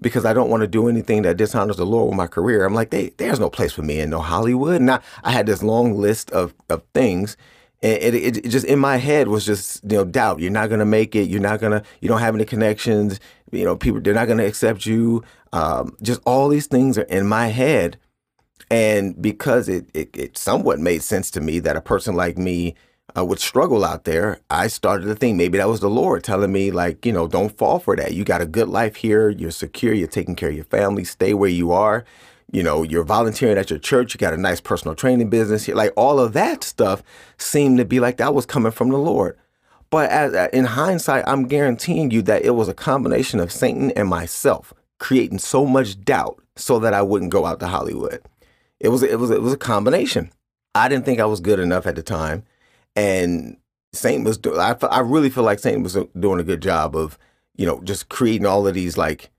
because 0.02 0.26
I 0.26 0.34
don't 0.34 0.50
want 0.50 0.62
to 0.62 0.68
do 0.68 0.88
anything 0.88 1.22
that 1.22 1.38
dishonors 1.38 1.78
the 1.78 1.86
Lord 1.86 2.10
with 2.10 2.18
my 2.18 2.28
career. 2.28 2.66
I'm 2.66 2.74
like, 2.74 2.90
they, 2.90 3.10
there's 3.18 3.40
no 3.40 3.50
place 3.50 3.72
for 3.72 3.82
me 3.82 4.00
in 4.00 4.10
no 4.10 4.20
Hollywood. 4.20 4.82
And 4.82 4.92
I, 4.92 5.00
I 5.24 5.32
had 5.32 5.46
this 5.46 5.64
long 5.64 5.98
list 5.98 6.32
of, 6.32 6.54
of 6.70 6.84
things. 6.94 7.38
And 7.82 7.98
it, 8.02 8.16
it, 8.16 8.38
it 8.38 8.50
just 8.50 8.66
in 8.66 8.80
my 8.80 8.98
head 8.98 9.28
was 9.28 9.46
just, 9.46 9.84
you 9.84 9.98
know, 9.98 10.06
doubt. 10.06 10.40
You're 10.40 10.52
not 10.52 10.68
going 10.68 10.80
to 10.80 10.86
make 10.86 11.16
it. 11.16 11.30
You're 11.30 11.42
not 11.42 11.60
going 11.60 11.72
to, 11.72 11.88
you 12.02 12.10
don't 12.10 12.20
have 12.20 12.36
any 12.36 12.46
connections. 12.46 13.20
You 13.56 13.66
know, 13.66 13.76
people, 13.76 14.02
they're 14.02 14.14
not 14.14 14.26
going 14.26 14.38
to 14.40 14.46
accept 14.46 14.86
you. 14.86 15.24
Um, 15.54 15.96
just 16.02 16.22
all 16.26 16.50
these 16.50 16.68
things 16.68 16.98
are 16.98 17.04
in 17.04 17.28
my 17.28 17.48
head. 17.48 17.98
And 18.72 19.22
because 19.22 19.70
it, 19.70 19.88
it, 19.94 20.10
it 20.16 20.38
somewhat 20.38 20.80
made 20.80 21.04
sense 21.04 21.30
to 21.32 21.42
me 21.42 21.60
that 21.60 21.76
a 21.76 21.82
person 21.82 22.16
like 22.16 22.38
me 22.38 22.76
uh, 23.18 23.24
would 23.24 23.40
struggle 23.40 23.86
out 23.86 24.04
there, 24.06 24.40
I 24.50 24.68
started 24.68 25.06
to 25.06 25.16
think 25.16 25.38
maybe 25.38 25.58
that 25.58 25.70
was 25.70 25.80
the 25.80 25.90
Lord 25.90 26.24
telling 26.24 26.52
me, 26.52 26.72
like, 26.72 27.06
you 27.06 27.14
know, 27.14 27.28
don't 27.28 27.56
fall 27.58 27.80
for 27.80 27.96
that. 27.96 28.14
You 28.14 28.24
got 28.24 28.42
a 28.42 28.46
good 28.46 28.68
life 28.68 28.96
here. 28.96 29.30
You're 29.30 29.52
secure. 29.52 29.94
You're 29.94 30.08
taking 30.08 30.36
care 30.36 30.50
of 30.50 30.56
your 30.56 30.66
family. 30.66 31.04
Stay 31.04 31.34
where 31.34 31.50
you 31.50 31.72
are. 31.72 32.06
You 32.52 32.64
know, 32.64 32.84
you're 32.84 33.04
volunteering 33.04 33.58
at 33.58 33.70
your 33.70 33.80
church. 33.80 34.14
You 34.14 34.18
got 34.18 34.34
a 34.34 34.38
nice 34.38 34.62
personal 34.62 34.96
training 34.96 35.30
business. 35.30 35.66
Here. 35.66 35.76
Like 35.76 35.94
all 35.96 36.20
of 36.20 36.34
that 36.34 36.64
stuff 36.64 37.04
seemed 37.38 37.78
to 37.78 37.86
be 37.86 38.00
like 38.00 38.18
that 38.18 38.34
was 38.34 38.46
coming 38.46 38.72
from 38.72 38.90
the 38.90 38.98
Lord. 38.98 39.38
But 39.96 40.10
as, 40.10 40.34
uh, 40.34 40.50
in 40.52 40.66
hindsight, 40.66 41.24
I'm 41.26 41.48
guaranteeing 41.48 42.12
you 42.12 42.22
that 42.24 42.44
it 42.44 42.50
was 42.50 42.68
a 42.68 42.74
combination 42.74 43.40
of 43.40 43.50
Satan 43.50 43.92
and 43.92 44.10
myself 44.10 44.74
creating 45.00 45.40
so 45.40 45.66
much 45.66 46.04
doubt 46.04 46.44
so 46.58 46.80
that 46.80 46.94
I 46.94 47.02
wouldn't 47.02 47.32
go 47.32 47.46
out 47.46 47.62
to 47.62 47.68
Hollywood. 47.68 48.22
It 48.82 48.90
was 48.90 49.04
it 49.04 49.20
was 49.20 49.32
it 49.32 49.42
was 49.42 49.54
a 49.54 49.58
combination. 49.58 50.34
I 50.76 50.90
didn't 50.90 51.06
think 51.06 51.22
I 51.22 51.26
was 51.26 51.40
good 51.40 51.60
enough 51.60 51.88
at 51.88 51.96
the 51.96 52.04
time 52.04 52.44
and 52.98 53.56
Satan 53.94 54.26
was 54.26 54.38
doing. 54.38 54.60
I, 54.60 54.76
I 54.92 55.00
really 55.00 55.30
feel 55.30 55.46
like 55.46 55.60
Satan 55.60 55.82
was 55.82 55.98
doing 56.20 56.42
a 56.42 56.44
good 56.44 56.62
job 56.62 56.94
of 56.94 57.18
you 57.56 57.66
know 57.66 57.80
just 57.84 58.10
creating 58.10 58.46
all 58.46 58.68
of 58.68 58.74
these 58.74 58.98
like 58.98 59.30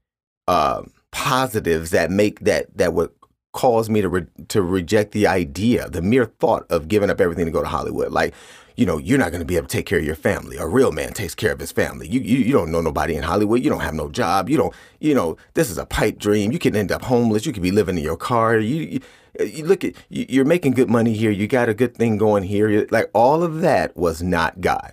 uh, 0.49 0.85
positives 1.11 1.91
that 1.91 2.11
make 2.11 2.41
that 2.41 2.75
that 2.79 2.95
would 2.95 3.11
cause 3.53 3.91
me 3.91 4.01
to 4.01 4.09
re- 4.09 4.27
to 4.49 4.63
reject 4.63 5.13
the 5.13 5.27
idea, 5.27 5.91
the 5.91 6.01
mere 6.01 6.25
thought 6.25 6.65
of 6.71 6.89
giving 6.89 7.11
up 7.11 7.21
everything 7.21 7.45
to 7.45 7.51
go 7.51 7.63
to 7.63 7.69
Hollywood. 7.69 8.13
Like, 8.13 8.35
you 8.77 8.85
know, 8.85 8.99
you're 8.99 9.19
not 9.19 9.31
going 9.31 9.41
to 9.41 9.47
be 9.47 9.57
able 9.57 9.67
to 9.67 9.77
take 9.77 9.87
care 9.87 9.99
of 9.99 10.05
your 10.05 10.15
family. 10.15 10.59
A 10.59 10.67
real 10.67 10.93
man 10.93 11.15
takes 11.15 11.35
care 11.35 11.53
of 11.53 11.59
his 11.59 11.73
family. 11.73 12.07
You, 12.07 12.21
you 12.21 12.39
you 12.39 12.53
don't 12.53 12.71
know 12.71 12.83
nobody 12.83 13.17
in 13.17 13.23
Hollywood. 13.23 13.65
You 13.65 13.71
don't 13.71 13.81
have 13.81 13.95
no 13.95 14.11
job. 14.11 14.51
You 14.51 14.59
don't. 14.59 14.75
You 15.01 15.15
know, 15.15 15.37
this 15.55 15.71
is 15.71 15.79
a 15.79 15.87
pipe 15.87 16.19
dream. 16.19 16.53
You 16.53 16.59
can 16.59 16.77
end 16.77 16.93
up 16.93 17.03
homeless. 17.03 17.47
You 17.47 17.53
could 17.53 17.63
be 17.63 17.71
living 17.71 17.97
in 17.97 18.05
your 18.05 18.19
car. 18.19 18.59
You, 18.59 18.83
you 18.83 19.01
you 19.41 19.65
look 19.65 19.83
at 19.83 19.95
you're 20.11 20.45
making 20.45 20.73
good 20.73 20.91
money 20.91 21.15
here. 21.15 21.31
You 21.31 21.49
got 21.49 21.71
a 21.71 21.75
good 21.75 21.95
thing 21.95 22.19
going 22.19 22.43
here. 22.43 22.87
Like 22.91 23.11
all 23.15 23.43
of 23.43 23.63
that 23.63 23.97
was 23.97 24.23
not 24.23 24.61
God. 24.61 24.93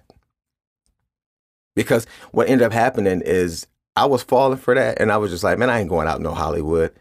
Because 1.76 2.08
what 2.32 2.48
ended 2.48 2.66
up 2.66 2.74
happening 2.74 3.22
is 3.22 3.68
I 3.98 4.06
was 4.06 4.24
falling 4.24 4.60
for 4.60 4.76
that, 4.76 5.02
and 5.02 5.12
I 5.12 5.18
was 5.18 5.32
just 5.32 5.44
like, 5.44 5.58
man, 5.58 5.70
I 5.70 5.80
ain't 5.80 5.90
going 5.90 6.08
out 6.08 6.22
no 6.22 6.34
Hollywood. 6.34 6.94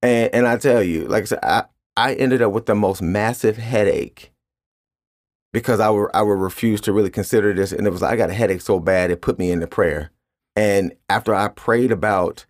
And 0.00 0.34
and 0.34 0.48
I 0.48 0.56
tell 0.56 0.82
you, 0.82 1.06
like 1.08 1.24
I 1.24 1.26
said, 1.26 1.40
I, 1.42 1.64
I 1.94 2.14
ended 2.14 2.40
up 2.40 2.52
with 2.52 2.66
the 2.66 2.74
most 2.74 3.02
massive 3.02 3.58
headache 3.58 4.32
because 5.56 5.80
I 5.80 5.88
would 5.88 6.10
I 6.12 6.20
would 6.20 6.38
refuse 6.38 6.82
to 6.82 6.92
really 6.92 7.08
consider 7.08 7.54
this, 7.54 7.72
and 7.72 7.86
it 7.86 7.90
was 7.90 8.02
like 8.02 8.12
I 8.12 8.16
got 8.16 8.30
a 8.30 8.34
headache 8.34 8.60
so 8.60 8.78
bad 8.78 9.10
it 9.10 9.22
put 9.22 9.38
me 9.38 9.50
into 9.50 9.66
prayer. 9.66 10.10
And 10.54 10.94
after 11.08 11.34
I 11.34 11.48
prayed 11.48 11.92
about 11.92 12.44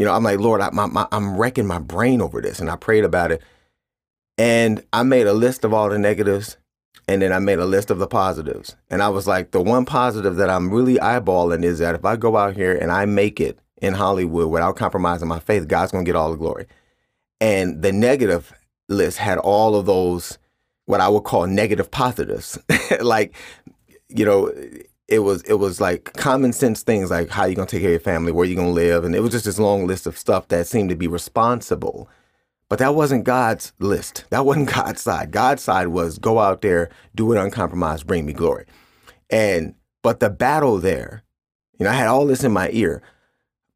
you 0.00 0.06
know, 0.06 0.14
I'm 0.14 0.22
like, 0.22 0.40
Lord, 0.40 0.62
I, 0.62 0.70
my, 0.70 0.86
my, 0.86 1.06
I'm 1.12 1.36
wrecking 1.36 1.66
my 1.66 1.78
brain 1.78 2.22
over 2.22 2.40
this. 2.40 2.58
And 2.58 2.70
I 2.70 2.76
prayed 2.76 3.04
about 3.04 3.32
it. 3.32 3.42
And 4.38 4.82
I 4.94 5.02
made 5.02 5.26
a 5.26 5.34
list 5.34 5.62
of 5.62 5.74
all 5.74 5.90
the 5.90 5.98
negatives. 5.98 6.56
And 7.06 7.20
then 7.20 7.34
I 7.34 7.38
made 7.38 7.58
a 7.58 7.66
list 7.66 7.90
of 7.90 7.98
the 7.98 8.06
positives. 8.06 8.76
And 8.88 9.02
I 9.02 9.10
was 9.10 9.26
like, 9.26 9.50
the 9.50 9.60
one 9.60 9.84
positive 9.84 10.36
that 10.36 10.48
I'm 10.48 10.72
really 10.72 10.94
eyeballing 10.94 11.64
is 11.64 11.80
that 11.80 11.94
if 11.94 12.06
I 12.06 12.16
go 12.16 12.38
out 12.38 12.56
here 12.56 12.74
and 12.74 12.90
I 12.90 13.04
make 13.04 13.40
it 13.40 13.58
in 13.82 13.92
Hollywood 13.92 14.48
without 14.48 14.76
compromising 14.76 15.28
my 15.28 15.38
faith, 15.38 15.68
God's 15.68 15.92
to 15.92 16.02
get 16.02 16.16
all 16.16 16.30
the 16.30 16.38
glory. 16.38 16.64
And 17.38 17.82
the 17.82 17.92
negative 17.92 18.54
list 18.88 19.18
had 19.18 19.36
all 19.36 19.76
of 19.76 19.84
those, 19.84 20.38
what 20.90 21.00
I 21.00 21.08
would 21.08 21.24
call 21.24 21.46
negative 21.46 21.90
positives. 21.90 22.58
like, 23.00 23.34
you 24.08 24.24
know, 24.24 24.52
it 25.08 25.20
was 25.20 25.42
it 25.42 25.54
was 25.54 25.80
like 25.80 26.12
common 26.14 26.52
sense 26.52 26.82
things 26.82 27.10
like 27.10 27.30
how 27.30 27.44
you 27.44 27.54
gonna 27.54 27.66
take 27.66 27.80
care 27.80 27.90
of 27.90 27.92
your 27.92 28.00
family, 28.00 28.32
where 28.32 28.46
you 28.46 28.56
gonna 28.56 28.70
live, 28.70 29.04
and 29.04 29.14
it 29.14 29.20
was 29.20 29.32
just 29.32 29.44
this 29.44 29.58
long 29.58 29.86
list 29.86 30.06
of 30.06 30.18
stuff 30.18 30.48
that 30.48 30.66
seemed 30.66 30.90
to 30.90 30.96
be 30.96 31.08
responsible. 31.08 32.08
But 32.68 32.78
that 32.78 32.94
wasn't 32.94 33.24
God's 33.24 33.72
list. 33.80 34.24
That 34.30 34.46
wasn't 34.46 34.70
God's 34.74 35.00
side. 35.00 35.32
God's 35.32 35.62
side 35.62 35.88
was 35.88 36.18
go 36.18 36.38
out 36.38 36.62
there, 36.62 36.90
do 37.14 37.32
it 37.32 37.38
uncompromised, 37.38 38.06
bring 38.06 38.26
me 38.26 38.32
glory. 38.32 38.66
And 39.28 39.74
but 40.02 40.20
the 40.20 40.30
battle 40.30 40.78
there, 40.78 41.24
you 41.78 41.84
know, 41.84 41.90
I 41.90 41.94
had 41.94 42.06
all 42.08 42.26
this 42.26 42.44
in 42.44 42.52
my 42.52 42.70
ear, 42.72 43.02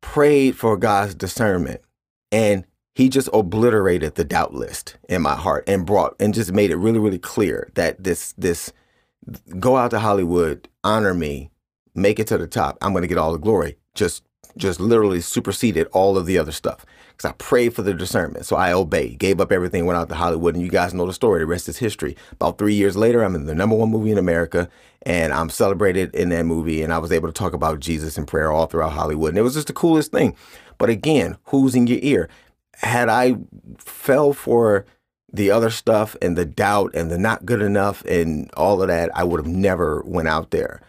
prayed 0.00 0.56
for 0.56 0.76
God's 0.76 1.14
discernment, 1.14 1.80
and 2.30 2.64
he 2.94 3.08
just 3.08 3.28
obliterated 3.32 4.14
the 4.14 4.24
doubt 4.24 4.54
list 4.54 4.96
in 5.08 5.20
my 5.22 5.34
heart 5.34 5.64
and 5.66 5.84
brought 5.84 6.14
and 6.20 6.32
just 6.32 6.52
made 6.52 6.70
it 6.70 6.76
really, 6.76 6.98
really 6.98 7.18
clear 7.18 7.70
that 7.74 8.02
this 8.02 8.32
this 8.38 8.72
go 9.58 9.76
out 9.76 9.90
to 9.90 9.98
Hollywood, 9.98 10.68
honor 10.84 11.14
me, 11.14 11.50
make 11.94 12.18
it 12.18 12.26
to 12.28 12.38
the 12.38 12.46
top. 12.46 12.78
I'm 12.80 12.92
going 12.92 13.02
to 13.02 13.08
get 13.08 13.18
all 13.18 13.32
the 13.32 13.38
glory. 13.38 13.76
Just 13.94 14.22
just 14.56 14.78
literally 14.78 15.20
superseded 15.20 15.88
all 15.92 16.16
of 16.16 16.26
the 16.26 16.38
other 16.38 16.52
stuff 16.52 16.86
because 17.08 17.28
I 17.28 17.32
prayed 17.34 17.74
for 17.74 17.82
the 17.82 17.94
discernment. 17.94 18.46
So 18.46 18.54
I 18.54 18.72
obeyed, 18.72 19.18
gave 19.18 19.40
up 19.40 19.50
everything, 19.50 19.86
went 19.86 19.98
out 19.98 20.08
to 20.08 20.14
Hollywood, 20.14 20.54
and 20.54 20.62
you 20.62 20.70
guys 20.70 20.94
know 20.94 21.06
the 21.06 21.12
story. 21.12 21.40
The 21.40 21.46
rest 21.46 21.68
is 21.68 21.78
history. 21.78 22.16
About 22.32 22.58
three 22.58 22.74
years 22.74 22.96
later, 22.96 23.24
I'm 23.24 23.34
in 23.34 23.46
the 23.46 23.54
number 23.54 23.74
one 23.74 23.90
movie 23.90 24.12
in 24.12 24.18
America, 24.18 24.68
and 25.02 25.32
I'm 25.32 25.50
celebrated 25.50 26.14
in 26.14 26.28
that 26.28 26.44
movie. 26.44 26.82
And 26.82 26.92
I 26.92 26.98
was 26.98 27.10
able 27.10 27.28
to 27.28 27.32
talk 27.32 27.52
about 27.52 27.80
Jesus 27.80 28.16
in 28.16 28.26
prayer 28.26 28.52
all 28.52 28.66
throughout 28.66 28.92
Hollywood, 28.92 29.30
and 29.30 29.38
it 29.38 29.42
was 29.42 29.54
just 29.54 29.66
the 29.66 29.72
coolest 29.72 30.12
thing. 30.12 30.36
But 30.78 30.90
again, 30.90 31.36
who's 31.46 31.74
in 31.74 31.86
your 31.88 32.00
ear? 32.02 32.28
Had 32.78 33.08
I 33.08 33.36
fell 33.78 34.32
for 34.32 34.84
the 35.32 35.50
other 35.50 35.70
stuff 35.70 36.16
and 36.22 36.36
the 36.36 36.44
doubt 36.44 36.94
and 36.94 37.10
the 37.10 37.18
not 37.18 37.44
good 37.44 37.60
enough 37.60 38.04
and 38.04 38.50
all 38.56 38.80
of 38.80 38.88
that, 38.88 39.10
I 39.16 39.24
would 39.24 39.40
have 39.40 39.52
never 39.52 40.02
went 40.06 40.28
out 40.28 40.50
there. 40.50 40.80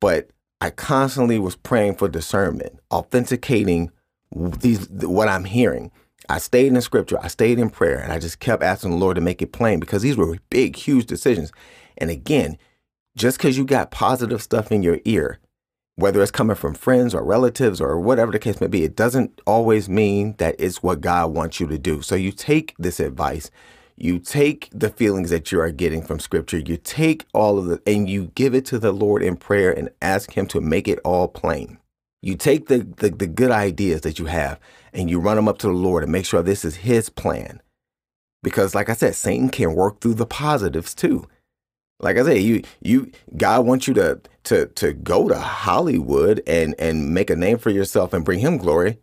But 0.00 0.28
I 0.60 0.70
constantly 0.70 1.38
was 1.38 1.56
praying 1.56 1.96
for 1.96 2.08
discernment, 2.08 2.78
authenticating 2.90 3.90
these 4.34 4.88
what 4.88 5.28
I'm 5.28 5.44
hearing. 5.44 5.90
I 6.28 6.38
stayed 6.38 6.66
in 6.66 6.74
the 6.74 6.82
scripture, 6.82 7.18
I 7.22 7.28
stayed 7.28 7.58
in 7.58 7.70
prayer, 7.70 7.98
and 7.98 8.12
I 8.12 8.18
just 8.18 8.40
kept 8.40 8.62
asking 8.62 8.90
the 8.90 8.96
Lord 8.96 9.14
to 9.14 9.20
make 9.20 9.40
it 9.42 9.52
plain 9.52 9.78
because 9.78 10.02
these 10.02 10.16
were 10.16 10.36
big, 10.50 10.76
huge 10.76 11.06
decisions. 11.06 11.52
And 11.98 12.10
again, 12.10 12.58
just 13.16 13.38
because 13.38 13.56
you 13.56 13.64
got 13.64 13.90
positive 13.90 14.42
stuff 14.42 14.72
in 14.72 14.82
your 14.82 14.98
ear, 15.04 15.38
whether 15.96 16.20
it's 16.22 16.30
coming 16.30 16.56
from 16.56 16.74
friends 16.74 17.14
or 17.14 17.24
relatives 17.24 17.80
or 17.80 17.98
whatever 17.98 18.30
the 18.30 18.38
case 18.38 18.60
may 18.60 18.66
be, 18.66 18.84
it 18.84 18.94
doesn't 18.94 19.40
always 19.46 19.88
mean 19.88 20.34
that 20.36 20.54
it's 20.58 20.82
what 20.82 21.00
God 21.00 21.32
wants 21.34 21.58
you 21.58 21.66
to 21.68 21.78
do. 21.78 22.02
So 22.02 22.14
you 22.14 22.32
take 22.32 22.74
this 22.78 23.00
advice, 23.00 23.50
you 23.96 24.18
take 24.18 24.68
the 24.72 24.90
feelings 24.90 25.30
that 25.30 25.50
you 25.50 25.60
are 25.60 25.70
getting 25.70 26.02
from 26.02 26.20
scripture, 26.20 26.58
you 26.58 26.76
take 26.76 27.24
all 27.32 27.58
of 27.58 27.70
it 27.70 27.82
and 27.86 28.08
you 28.10 28.30
give 28.34 28.54
it 28.54 28.66
to 28.66 28.78
the 28.78 28.92
Lord 28.92 29.22
in 29.22 29.36
prayer 29.36 29.72
and 29.72 29.88
ask 30.02 30.32
him 30.32 30.46
to 30.48 30.60
make 30.60 30.86
it 30.86 31.00
all 31.02 31.28
plain. 31.28 31.78
You 32.20 32.36
take 32.36 32.66
the, 32.66 32.78
the, 32.78 33.08
the 33.08 33.26
good 33.26 33.50
ideas 33.50 34.02
that 34.02 34.18
you 34.18 34.26
have 34.26 34.60
and 34.92 35.08
you 35.08 35.18
run 35.18 35.36
them 35.36 35.48
up 35.48 35.58
to 35.58 35.68
the 35.68 35.72
Lord 35.72 36.02
and 36.02 36.12
make 36.12 36.26
sure 36.26 36.42
this 36.42 36.64
is 36.64 36.76
his 36.76 37.08
plan. 37.08 37.62
Because 38.42 38.74
like 38.74 38.90
I 38.90 38.94
said, 38.94 39.14
Satan 39.14 39.48
can 39.48 39.74
work 39.74 40.00
through 40.00 40.14
the 40.14 40.26
positives 40.26 40.94
too. 40.94 41.26
Like 41.98 42.18
I 42.18 42.24
said, 42.24 42.38
you 42.42 42.62
you 42.80 43.10
God 43.36 43.66
wants 43.66 43.88
you 43.88 43.94
to 43.94 44.20
to 44.44 44.66
to 44.66 44.92
go 44.92 45.28
to 45.28 45.38
Hollywood 45.38 46.42
and 46.46 46.74
and 46.78 47.14
make 47.14 47.30
a 47.30 47.36
name 47.36 47.58
for 47.58 47.70
yourself 47.70 48.12
and 48.12 48.24
bring 48.24 48.40
him 48.40 48.58
glory. 48.58 48.98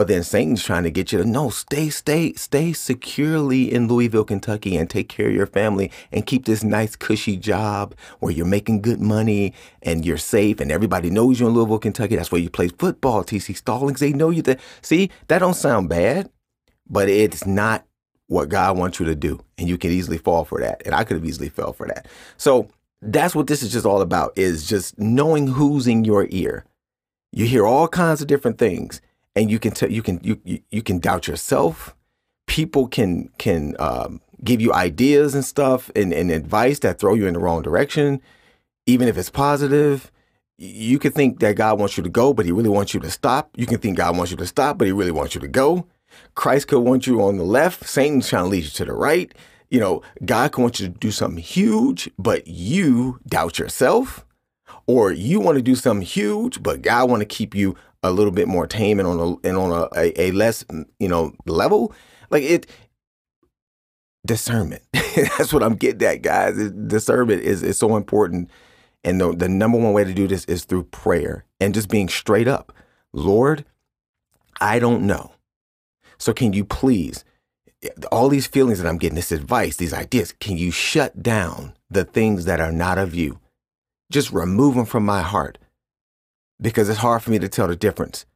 But 0.00 0.08
then 0.08 0.22
Satan's 0.22 0.64
trying 0.64 0.84
to 0.84 0.90
get 0.90 1.12
you 1.12 1.18
to 1.18 1.26
no, 1.26 1.50
stay, 1.50 1.90
stay, 1.90 2.32
stay 2.32 2.72
securely 2.72 3.70
in 3.70 3.86
Louisville, 3.86 4.24
Kentucky, 4.24 4.74
and 4.78 4.88
take 4.88 5.10
care 5.10 5.28
of 5.28 5.34
your 5.34 5.46
family 5.46 5.92
and 6.10 6.24
keep 6.24 6.46
this 6.46 6.64
nice, 6.64 6.96
cushy 6.96 7.36
job 7.36 7.94
where 8.18 8.32
you're 8.32 8.46
making 8.46 8.80
good 8.80 8.98
money 8.98 9.52
and 9.82 10.06
you're 10.06 10.16
safe 10.16 10.58
and 10.58 10.72
everybody 10.72 11.10
knows 11.10 11.38
you're 11.38 11.50
in 11.50 11.54
Louisville, 11.54 11.78
Kentucky. 11.78 12.16
That's 12.16 12.32
where 12.32 12.40
you 12.40 12.48
play 12.48 12.68
football. 12.68 13.22
TC 13.22 13.54
Stallings, 13.54 14.00
they 14.00 14.14
know 14.14 14.30
you 14.30 14.40
there. 14.40 14.56
See, 14.80 15.10
that 15.28 15.40
don't 15.40 15.52
sound 15.52 15.90
bad, 15.90 16.30
but 16.88 17.10
it's 17.10 17.44
not 17.44 17.84
what 18.30 18.48
God 18.48 18.78
wants 18.78 19.00
you 19.00 19.06
to 19.06 19.16
do. 19.16 19.40
And 19.58 19.68
you 19.68 19.76
can 19.76 19.90
easily 19.90 20.16
fall 20.16 20.44
for 20.44 20.60
that. 20.60 20.82
And 20.86 20.94
I 20.94 21.02
could 21.02 21.16
have 21.16 21.26
easily 21.26 21.48
fell 21.48 21.72
for 21.72 21.88
that. 21.88 22.06
So 22.36 22.68
that's 23.02 23.34
what 23.34 23.48
this 23.48 23.60
is 23.60 23.72
just 23.72 23.84
all 23.84 24.00
about 24.00 24.32
is 24.36 24.68
just 24.68 24.96
knowing 25.00 25.48
who's 25.48 25.88
in 25.88 26.04
your 26.04 26.28
ear. 26.30 26.64
You 27.32 27.46
hear 27.46 27.66
all 27.66 27.88
kinds 27.88 28.20
of 28.20 28.28
different 28.28 28.56
things 28.56 29.00
and 29.34 29.50
you 29.50 29.58
can 29.58 29.72
tell 29.72 29.90
you 29.90 30.00
can 30.00 30.20
you, 30.22 30.40
you, 30.44 30.60
you 30.70 30.80
can 30.80 31.00
doubt 31.00 31.26
yourself. 31.26 31.96
People 32.46 32.86
can 32.86 33.30
can 33.38 33.74
um, 33.80 34.20
give 34.44 34.60
you 34.60 34.72
ideas 34.72 35.34
and 35.34 35.44
stuff 35.44 35.90
and, 35.96 36.12
and 36.12 36.30
advice 36.30 36.78
that 36.80 37.00
throw 37.00 37.14
you 37.14 37.26
in 37.26 37.34
the 37.34 37.40
wrong 37.40 37.62
direction, 37.62 38.20
even 38.86 39.08
if 39.08 39.18
it's 39.18 39.30
positive. 39.30 40.12
You 40.56 41.00
could 41.00 41.14
think 41.14 41.40
that 41.40 41.56
God 41.56 41.80
wants 41.80 41.96
you 41.96 42.04
to 42.04 42.08
go, 42.08 42.32
but 42.32 42.46
He 42.46 42.52
really 42.52 42.68
wants 42.68 42.94
you 42.94 43.00
to 43.00 43.10
stop. 43.10 43.50
You 43.56 43.66
can 43.66 43.78
think 43.78 43.96
God 43.96 44.16
wants 44.16 44.30
you 44.30 44.36
to 44.36 44.46
stop, 44.46 44.78
but 44.78 44.86
He 44.86 44.92
really 44.92 45.10
wants 45.10 45.34
you 45.34 45.40
to 45.40 45.48
go. 45.48 45.86
Christ 46.34 46.68
could 46.68 46.80
want 46.80 47.06
you 47.06 47.22
on 47.22 47.36
the 47.36 47.44
left. 47.44 47.86
Satan's 47.88 48.28
trying 48.28 48.44
to 48.44 48.50
lead 48.50 48.64
you 48.64 48.70
to 48.70 48.84
the 48.84 48.92
right. 48.92 49.32
You 49.70 49.80
know, 49.80 50.02
God 50.24 50.52
could 50.52 50.62
want 50.62 50.80
you 50.80 50.88
to 50.88 50.92
do 50.92 51.10
something 51.10 51.42
huge, 51.42 52.10
but 52.18 52.46
you 52.46 53.20
doubt 53.26 53.58
yourself 53.58 54.26
or 54.86 55.12
you 55.12 55.40
want 55.40 55.56
to 55.56 55.62
do 55.62 55.74
something 55.74 56.06
huge, 56.06 56.62
but 56.62 56.82
God 56.82 57.08
want 57.08 57.20
to 57.20 57.26
keep 57.26 57.54
you 57.54 57.76
a 58.02 58.10
little 58.10 58.32
bit 58.32 58.48
more 58.48 58.66
tame 58.66 58.98
and 58.98 59.06
on 59.06 59.18
a 59.20 59.48
and 59.48 59.56
on 59.56 59.70
a, 59.70 59.88
a, 59.98 60.20
a 60.20 60.30
less 60.32 60.64
you 60.98 61.08
know 61.08 61.32
level. 61.46 61.92
Like 62.30 62.42
it, 62.42 62.66
discernment. 64.26 64.82
That's 64.92 65.52
what 65.52 65.62
I'm 65.62 65.76
getting 65.76 66.06
at, 66.06 66.22
guys. 66.22 66.56
Discernment 66.70 67.42
is 67.42 67.62
is 67.62 67.78
so 67.78 67.96
important, 67.96 68.50
and 69.04 69.20
the 69.20 69.34
the 69.34 69.48
number 69.48 69.78
one 69.78 69.92
way 69.92 70.04
to 70.04 70.14
do 70.14 70.26
this 70.26 70.44
is 70.46 70.64
through 70.64 70.84
prayer 70.84 71.44
and 71.60 71.74
just 71.74 71.88
being 71.88 72.08
straight 72.08 72.48
up. 72.48 72.72
Lord, 73.12 73.64
I 74.60 74.78
don't 74.78 75.02
know, 75.02 75.32
so 76.20 76.32
can 76.32 76.52
you 76.52 76.64
please? 76.64 77.24
All 78.12 78.28
these 78.28 78.46
feelings 78.46 78.78
that 78.78 78.86
I'm 78.86 78.98
getting, 78.98 79.16
this 79.16 79.32
advice, 79.32 79.76
these 79.76 79.94
ideas, 79.94 80.34
can 80.38 80.58
you 80.58 80.70
shut 80.70 81.22
down 81.22 81.72
the 81.90 82.04
things 82.04 82.44
that 82.44 82.60
are 82.60 82.70
not 82.70 82.98
of 82.98 83.14
you? 83.14 83.40
Just 84.12 84.30
remove 84.30 84.74
them 84.74 84.84
from 84.84 85.04
my 85.04 85.22
heart 85.22 85.58
because 86.60 86.90
it's 86.90 86.98
hard 86.98 87.22
for 87.22 87.30
me 87.30 87.38
to 87.38 87.48
tell 87.48 87.68
the 87.68 87.76
difference. 87.76 88.26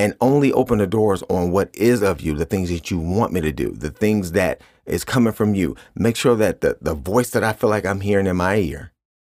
And 0.00 0.14
only 0.20 0.52
open 0.52 0.78
the 0.78 0.86
doors 0.86 1.22
on 1.28 1.52
what 1.52 1.70
is 1.74 2.02
of 2.02 2.20
you, 2.20 2.34
the 2.34 2.44
things 2.44 2.70
that 2.70 2.90
you 2.90 2.98
want 2.98 3.32
me 3.32 3.40
to 3.40 3.52
do, 3.52 3.70
the 3.70 3.90
things 3.90 4.32
that 4.32 4.60
is 4.84 5.04
coming 5.04 5.32
from 5.32 5.54
you. 5.54 5.76
Make 5.94 6.16
sure 6.16 6.34
that 6.36 6.60
the, 6.60 6.76
the 6.80 6.94
voice 6.94 7.30
that 7.30 7.44
I 7.44 7.52
feel 7.52 7.70
like 7.70 7.86
I'm 7.86 8.00
hearing 8.00 8.26
in 8.26 8.36
my 8.36 8.56
ear 8.56 8.92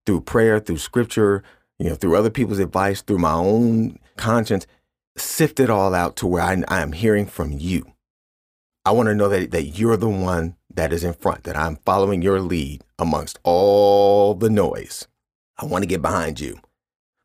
through 0.07 0.23
prayer, 0.23 0.59
through 0.59 0.79
scripture, 0.79 1.43
you 1.79 1.89
know, 1.89 1.95
through 1.95 2.17
other 2.17 2.31
people's 2.31 2.59
advice, 2.59 3.03
through 3.03 3.19
my 3.19 3.33
own 3.33 3.99
conscience, 4.17 4.67
sift 5.17 5.61
it 5.61 5.71
all 5.71 5.95
out 5.95 6.17
to 6.17 6.27
where 6.27 6.43
I, 6.43 6.63
I 6.69 6.81
am 6.81 6.93
hearing 6.93 7.27
from 7.27 7.53
you. 7.53 7.93
I 8.85 8.91
want 8.93 9.09
to 9.09 9.15
know 9.15 9.29
that, 9.29 9.51
that 9.53 9.79
you're 9.79 9.97
the 9.97 10.09
one 10.09 10.57
that 10.75 10.93
is 10.93 11.05
in 11.05 11.13
front, 11.13 11.45
that 11.45 11.57
I'm 11.57 11.77
following 11.85 12.23
your 12.23 12.41
lead 12.41 12.83
amongst 12.99 13.39
all 13.43 14.35
the 14.35 14.51
noise. 14.51 15.07
I 15.59 15.67
want 15.67 15.83
to 15.83 15.89
get 15.89 16.03
behind 16.03 16.41
you. 16.41 16.59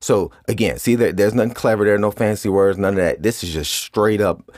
So 0.01 0.31
again, 0.47 0.77
see 0.77 0.95
that 0.95 1.17
there's 1.17 1.33
nothing 1.33 1.53
clever 1.53 1.83
there, 1.85 1.97
no 1.97 2.11
fancy 2.11 2.49
words, 2.49 2.77
none 2.77 2.93
of 2.93 2.97
that. 2.97 3.23
This 3.23 3.43
is 3.43 3.51
just 3.51 3.73
straight 3.73 4.21
up 4.21 4.51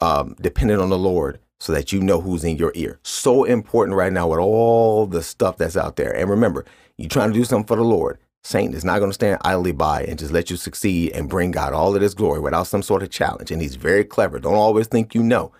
um, 0.00 0.36
dependent 0.40 0.82
on 0.82 0.90
the 0.90 0.98
Lord 0.98 1.38
so 1.60 1.72
that 1.72 1.92
you 1.92 2.00
know 2.00 2.20
who's 2.20 2.44
in 2.44 2.56
your 2.56 2.72
ear. 2.74 2.98
So 3.02 3.44
important 3.44 3.96
right 3.96 4.12
now 4.12 4.28
with 4.28 4.40
all 4.40 5.06
the 5.06 5.22
stuff 5.22 5.56
that's 5.56 5.76
out 5.76 5.96
there. 5.96 6.14
And 6.14 6.28
remember, 6.28 6.66
you're 6.98 7.08
trying 7.08 7.32
to 7.32 7.38
do 7.38 7.44
something 7.44 7.66
for 7.66 7.76
the 7.76 7.84
Lord. 7.84 8.18
Satan 8.44 8.74
is 8.74 8.84
not 8.84 8.98
going 8.98 9.10
to 9.10 9.14
stand 9.14 9.38
idly 9.44 9.72
by 9.72 10.02
and 10.02 10.18
just 10.18 10.32
let 10.32 10.50
you 10.50 10.56
succeed 10.56 11.12
and 11.12 11.28
bring 11.28 11.52
God 11.52 11.72
all 11.72 11.94
of 11.94 12.02
his 12.02 12.14
glory 12.14 12.40
without 12.40 12.66
some 12.66 12.82
sort 12.82 13.02
of 13.02 13.10
challenge. 13.10 13.50
And 13.50 13.62
he's 13.62 13.76
very 13.76 14.04
clever. 14.04 14.38
Don't 14.38 14.54
always 14.54 14.88
think 14.88 15.14
you 15.14 15.22
know 15.22 15.52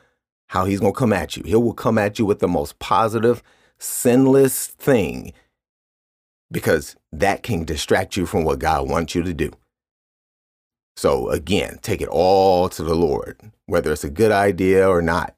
how 0.49 0.65
he's 0.65 0.81
going 0.81 0.93
to 0.93 0.99
come 0.99 1.13
at 1.13 1.37
you. 1.37 1.45
He 1.45 1.55
will 1.55 1.75
come 1.75 1.97
at 1.97 2.19
you 2.19 2.27
with 2.27 2.41
the 2.41 2.49
most 2.49 2.79
positive, 2.79 3.43
sinless 3.79 4.67
thing 4.67 5.33
because 6.51 6.97
that 7.13 7.43
can 7.43 7.65
distract 7.65 8.17
you 8.17 8.27
from 8.27 8.45
what 8.45 8.59
God 8.59 8.89
wants 8.89 9.15
you 9.15 9.23
to 9.23 9.33
do. 9.33 9.51
So 10.97 11.31
again, 11.31 11.79
take 11.83 12.03
it 12.03 12.09
all 12.09 12.69
to 12.69 12.83
the 12.85 12.95
Lord, 12.95 13.41
whether 13.67 13.91
it's 13.93 14.05
a 14.05 14.11
good 14.11 14.31
idea 14.31 14.87
or 14.87 15.01
not. 15.01 15.35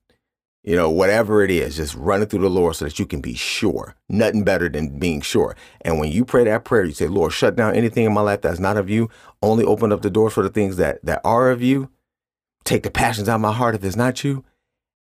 You 0.65 0.77
know, 0.77 0.89
whatever 0.89 1.45
it 1.45 1.51
is, 1.51 1.77
just 1.77 1.95
run 1.95 2.23
it 2.23 2.31
through 2.31 2.41
the 2.41 2.49
Lord 2.49 2.75
so 2.75 2.87
that 2.87 2.99
you 2.99 3.05
can 3.05 3.21
be 3.21 3.35
sure. 3.35 3.95
Nothing 4.09 4.45
better 4.45 4.71
than 4.71 4.99
being 4.99 5.21
sure. 5.21 5.55
And 5.83 5.99
when 5.99 6.11
you 6.11 6.25
pray 6.25 6.45
that 6.45 6.65
prayer, 6.65 6.85
you 6.85 6.93
say, 6.93 7.07
Lord, 7.07 7.35
shut 7.35 7.55
down 7.55 7.75
anything 7.75 8.07
in 8.07 8.15
my 8.15 8.23
life 8.23 8.41
that's 8.41 8.59
not 8.59 8.79
of 8.79 8.89
you. 8.89 9.11
Only 9.43 9.65
open 9.65 9.93
up 9.93 10.01
the 10.01 10.09
doors 10.09 10.33
for 10.33 10.43
the 10.43 10.49
things 10.49 10.79
that, 10.79 11.05
that 11.05 11.21
are 11.23 11.51
of 11.51 11.61
you. 11.61 11.91
Take 12.65 12.83
the 12.83 12.91
passions 12.91 13.29
out 13.29 13.35
of 13.35 13.41
my 13.43 13.53
heart 13.53 13.75
if 13.75 13.85
it's 13.85 13.95
not 13.95 14.25
you. 14.25 14.43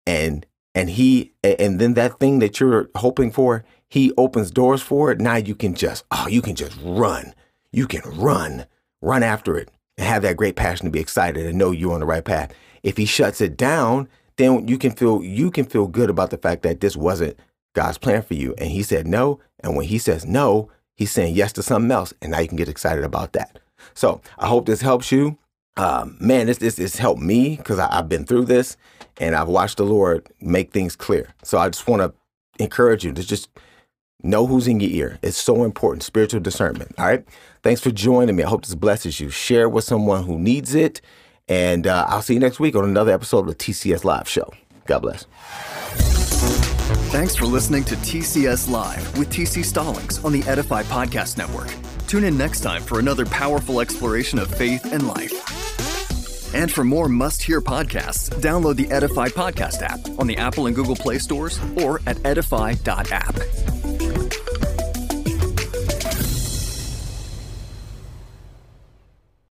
And 0.07 0.47
and 0.75 0.89
he 0.89 1.33
and 1.45 1.79
then 1.79 1.95
that 1.95 2.19
thing 2.19 2.39
that 2.39 2.59
you're 2.59 2.89
hoping 2.95 3.31
for, 3.31 3.65
he 3.89 4.13
opens 4.17 4.51
doors 4.51 4.81
for 4.81 5.11
it. 5.11 5.21
Now 5.21 5.37
you 5.37 5.55
can 5.55 5.75
just, 5.75 6.05
oh, 6.11 6.27
you 6.27 6.41
can 6.41 6.55
just 6.55 6.79
run. 6.83 7.35
You 7.71 7.87
can 7.87 8.03
run, 8.19 8.67
run 9.03 9.23
after 9.23 9.59
it 9.59 9.69
and 9.99 10.07
have 10.07 10.23
that 10.23 10.37
great 10.37 10.57
passion 10.57 10.87
to 10.87 10.91
be 10.91 11.01
excited 11.01 11.45
and 11.45 11.59
know 11.59 11.71
you're 11.71 11.93
on 11.93 12.01
the 12.01 12.07
right 12.07 12.25
path. 12.25 12.55
If 12.83 12.97
he 12.97 13.05
shuts 13.05 13.41
it 13.41 13.57
down, 13.57 14.09
then 14.41 14.67
you 14.69 14.79
can 14.79 14.93
feel 14.93 15.23
you 15.23 15.51
can 15.51 15.65
feel 15.65 15.87
good 15.87 16.11
about 16.11 16.31
the 16.31 16.39
fact 16.39 16.63
that 16.63 16.81
this 16.81 16.97
wasn't 16.97 17.39
God's 17.75 17.99
plan 17.99 18.23
for 18.23 18.35
you. 18.35 18.55
And 18.59 18.71
he 18.71 18.83
said 18.83 19.07
no. 19.07 19.41
And 19.61 19.77
when 19.77 19.87
he 19.87 19.99
says 19.99 20.27
no, 20.27 20.71
he's 20.97 21.13
saying 21.13 21.35
yes 21.35 21.53
to 21.55 21.63
something 21.63 21.91
else. 21.91 22.13
And 22.21 22.33
now 22.33 22.41
you 22.41 22.49
can 22.49 22.57
get 22.57 22.69
excited 22.69 23.05
about 23.05 23.33
that. 23.35 23.59
So 23.95 24.21
I 24.39 24.49
hope 24.49 24.67
this 24.67 24.81
helps 24.81 25.13
you. 25.13 25.39
Um, 25.77 26.17
man, 26.21 26.47
this 26.47 26.59
this 26.59 26.79
has 26.79 26.97
helped 26.97 27.23
me 27.23 27.57
because 27.57 27.79
I've 27.79 28.09
been 28.09 28.27
through 28.27 28.47
this 28.47 28.77
and 29.19 29.35
I've 29.35 29.49
watched 29.49 29.77
the 29.77 29.85
Lord 29.85 30.27
make 30.41 30.73
things 30.73 30.97
clear. 30.97 31.29
So 31.43 31.59
I 31.59 31.69
just 31.69 31.87
want 31.87 32.03
to 32.03 32.13
encourage 32.63 33.05
you 33.05 33.13
to 33.13 33.23
just 33.23 33.49
Know 34.23 34.47
who's 34.47 34.69
in 34.69 34.81
your 34.81 34.91
ear. 34.91 35.19
It's 35.23 35.39
so 35.39 35.65
important. 35.65 36.03
Spiritual 36.03 36.41
discernment. 36.41 36.93
All 36.99 37.07
right. 37.07 37.25
Thanks 37.63 37.81
for 37.81 37.91
joining 37.91 38.37
me. 38.37 38.43
I 38.43 38.49
hope 38.49 38.65
this 38.67 38.75
blesses 38.75 39.19
you. 39.19 39.31
Share 39.31 39.69
with 39.69 39.85
someone 39.85 40.25
who 40.25 40.39
needs 40.39 40.75
it. 40.75 41.01
And 41.51 41.89
uh, 41.89 42.07
I'll 42.09 42.23
see 42.23 42.35
you 42.35 42.41
next 42.41 42.61
week 42.61 42.77
on 42.77 42.85
another 42.85 43.13
episode 43.13 43.41
of 43.41 43.47
the 43.49 43.55
TCS 43.57 44.05
Live 44.05 44.29
Show. 44.29 44.55
God 44.87 45.01
bless. 45.01 45.27
Thanks 47.11 47.35
for 47.35 47.47
listening 47.47 47.83
to 47.85 47.97
TCS 47.97 48.71
Live 48.71 49.19
with 49.19 49.31
TC 49.31 49.65
Stallings 49.65 50.25
on 50.25 50.33
the 50.33 50.45
Edify 50.45 50.85
Podcast 50.85 51.37
Network. 51.37 51.75
Tune 52.07 52.23
in 52.23 52.39
next 52.39 52.61
time 52.61 52.83
for 52.83 53.01
another 53.01 53.27
powerful 53.27 53.81
exploration 53.81 54.39
of 54.39 54.49
faith 54.49 54.93
and 54.93 55.09
life. 55.09 56.55
And 56.55 56.71
for 56.71 56.85
more 56.85 57.09
must 57.09 57.43
hear 57.43 57.61
podcasts, 57.61 58.31
download 58.41 58.77
the 58.77 58.91
Edify 58.91 59.29
Podcast 59.29 59.83
app 59.83 60.01
on 60.21 60.29
the 60.29 60.37
Apple 60.37 60.67
and 60.67 60.75
Google 60.75 60.97
Play 60.97 61.19
stores 61.19 61.59
or 61.77 62.01
at 62.07 62.25
edify.app. 62.25 63.35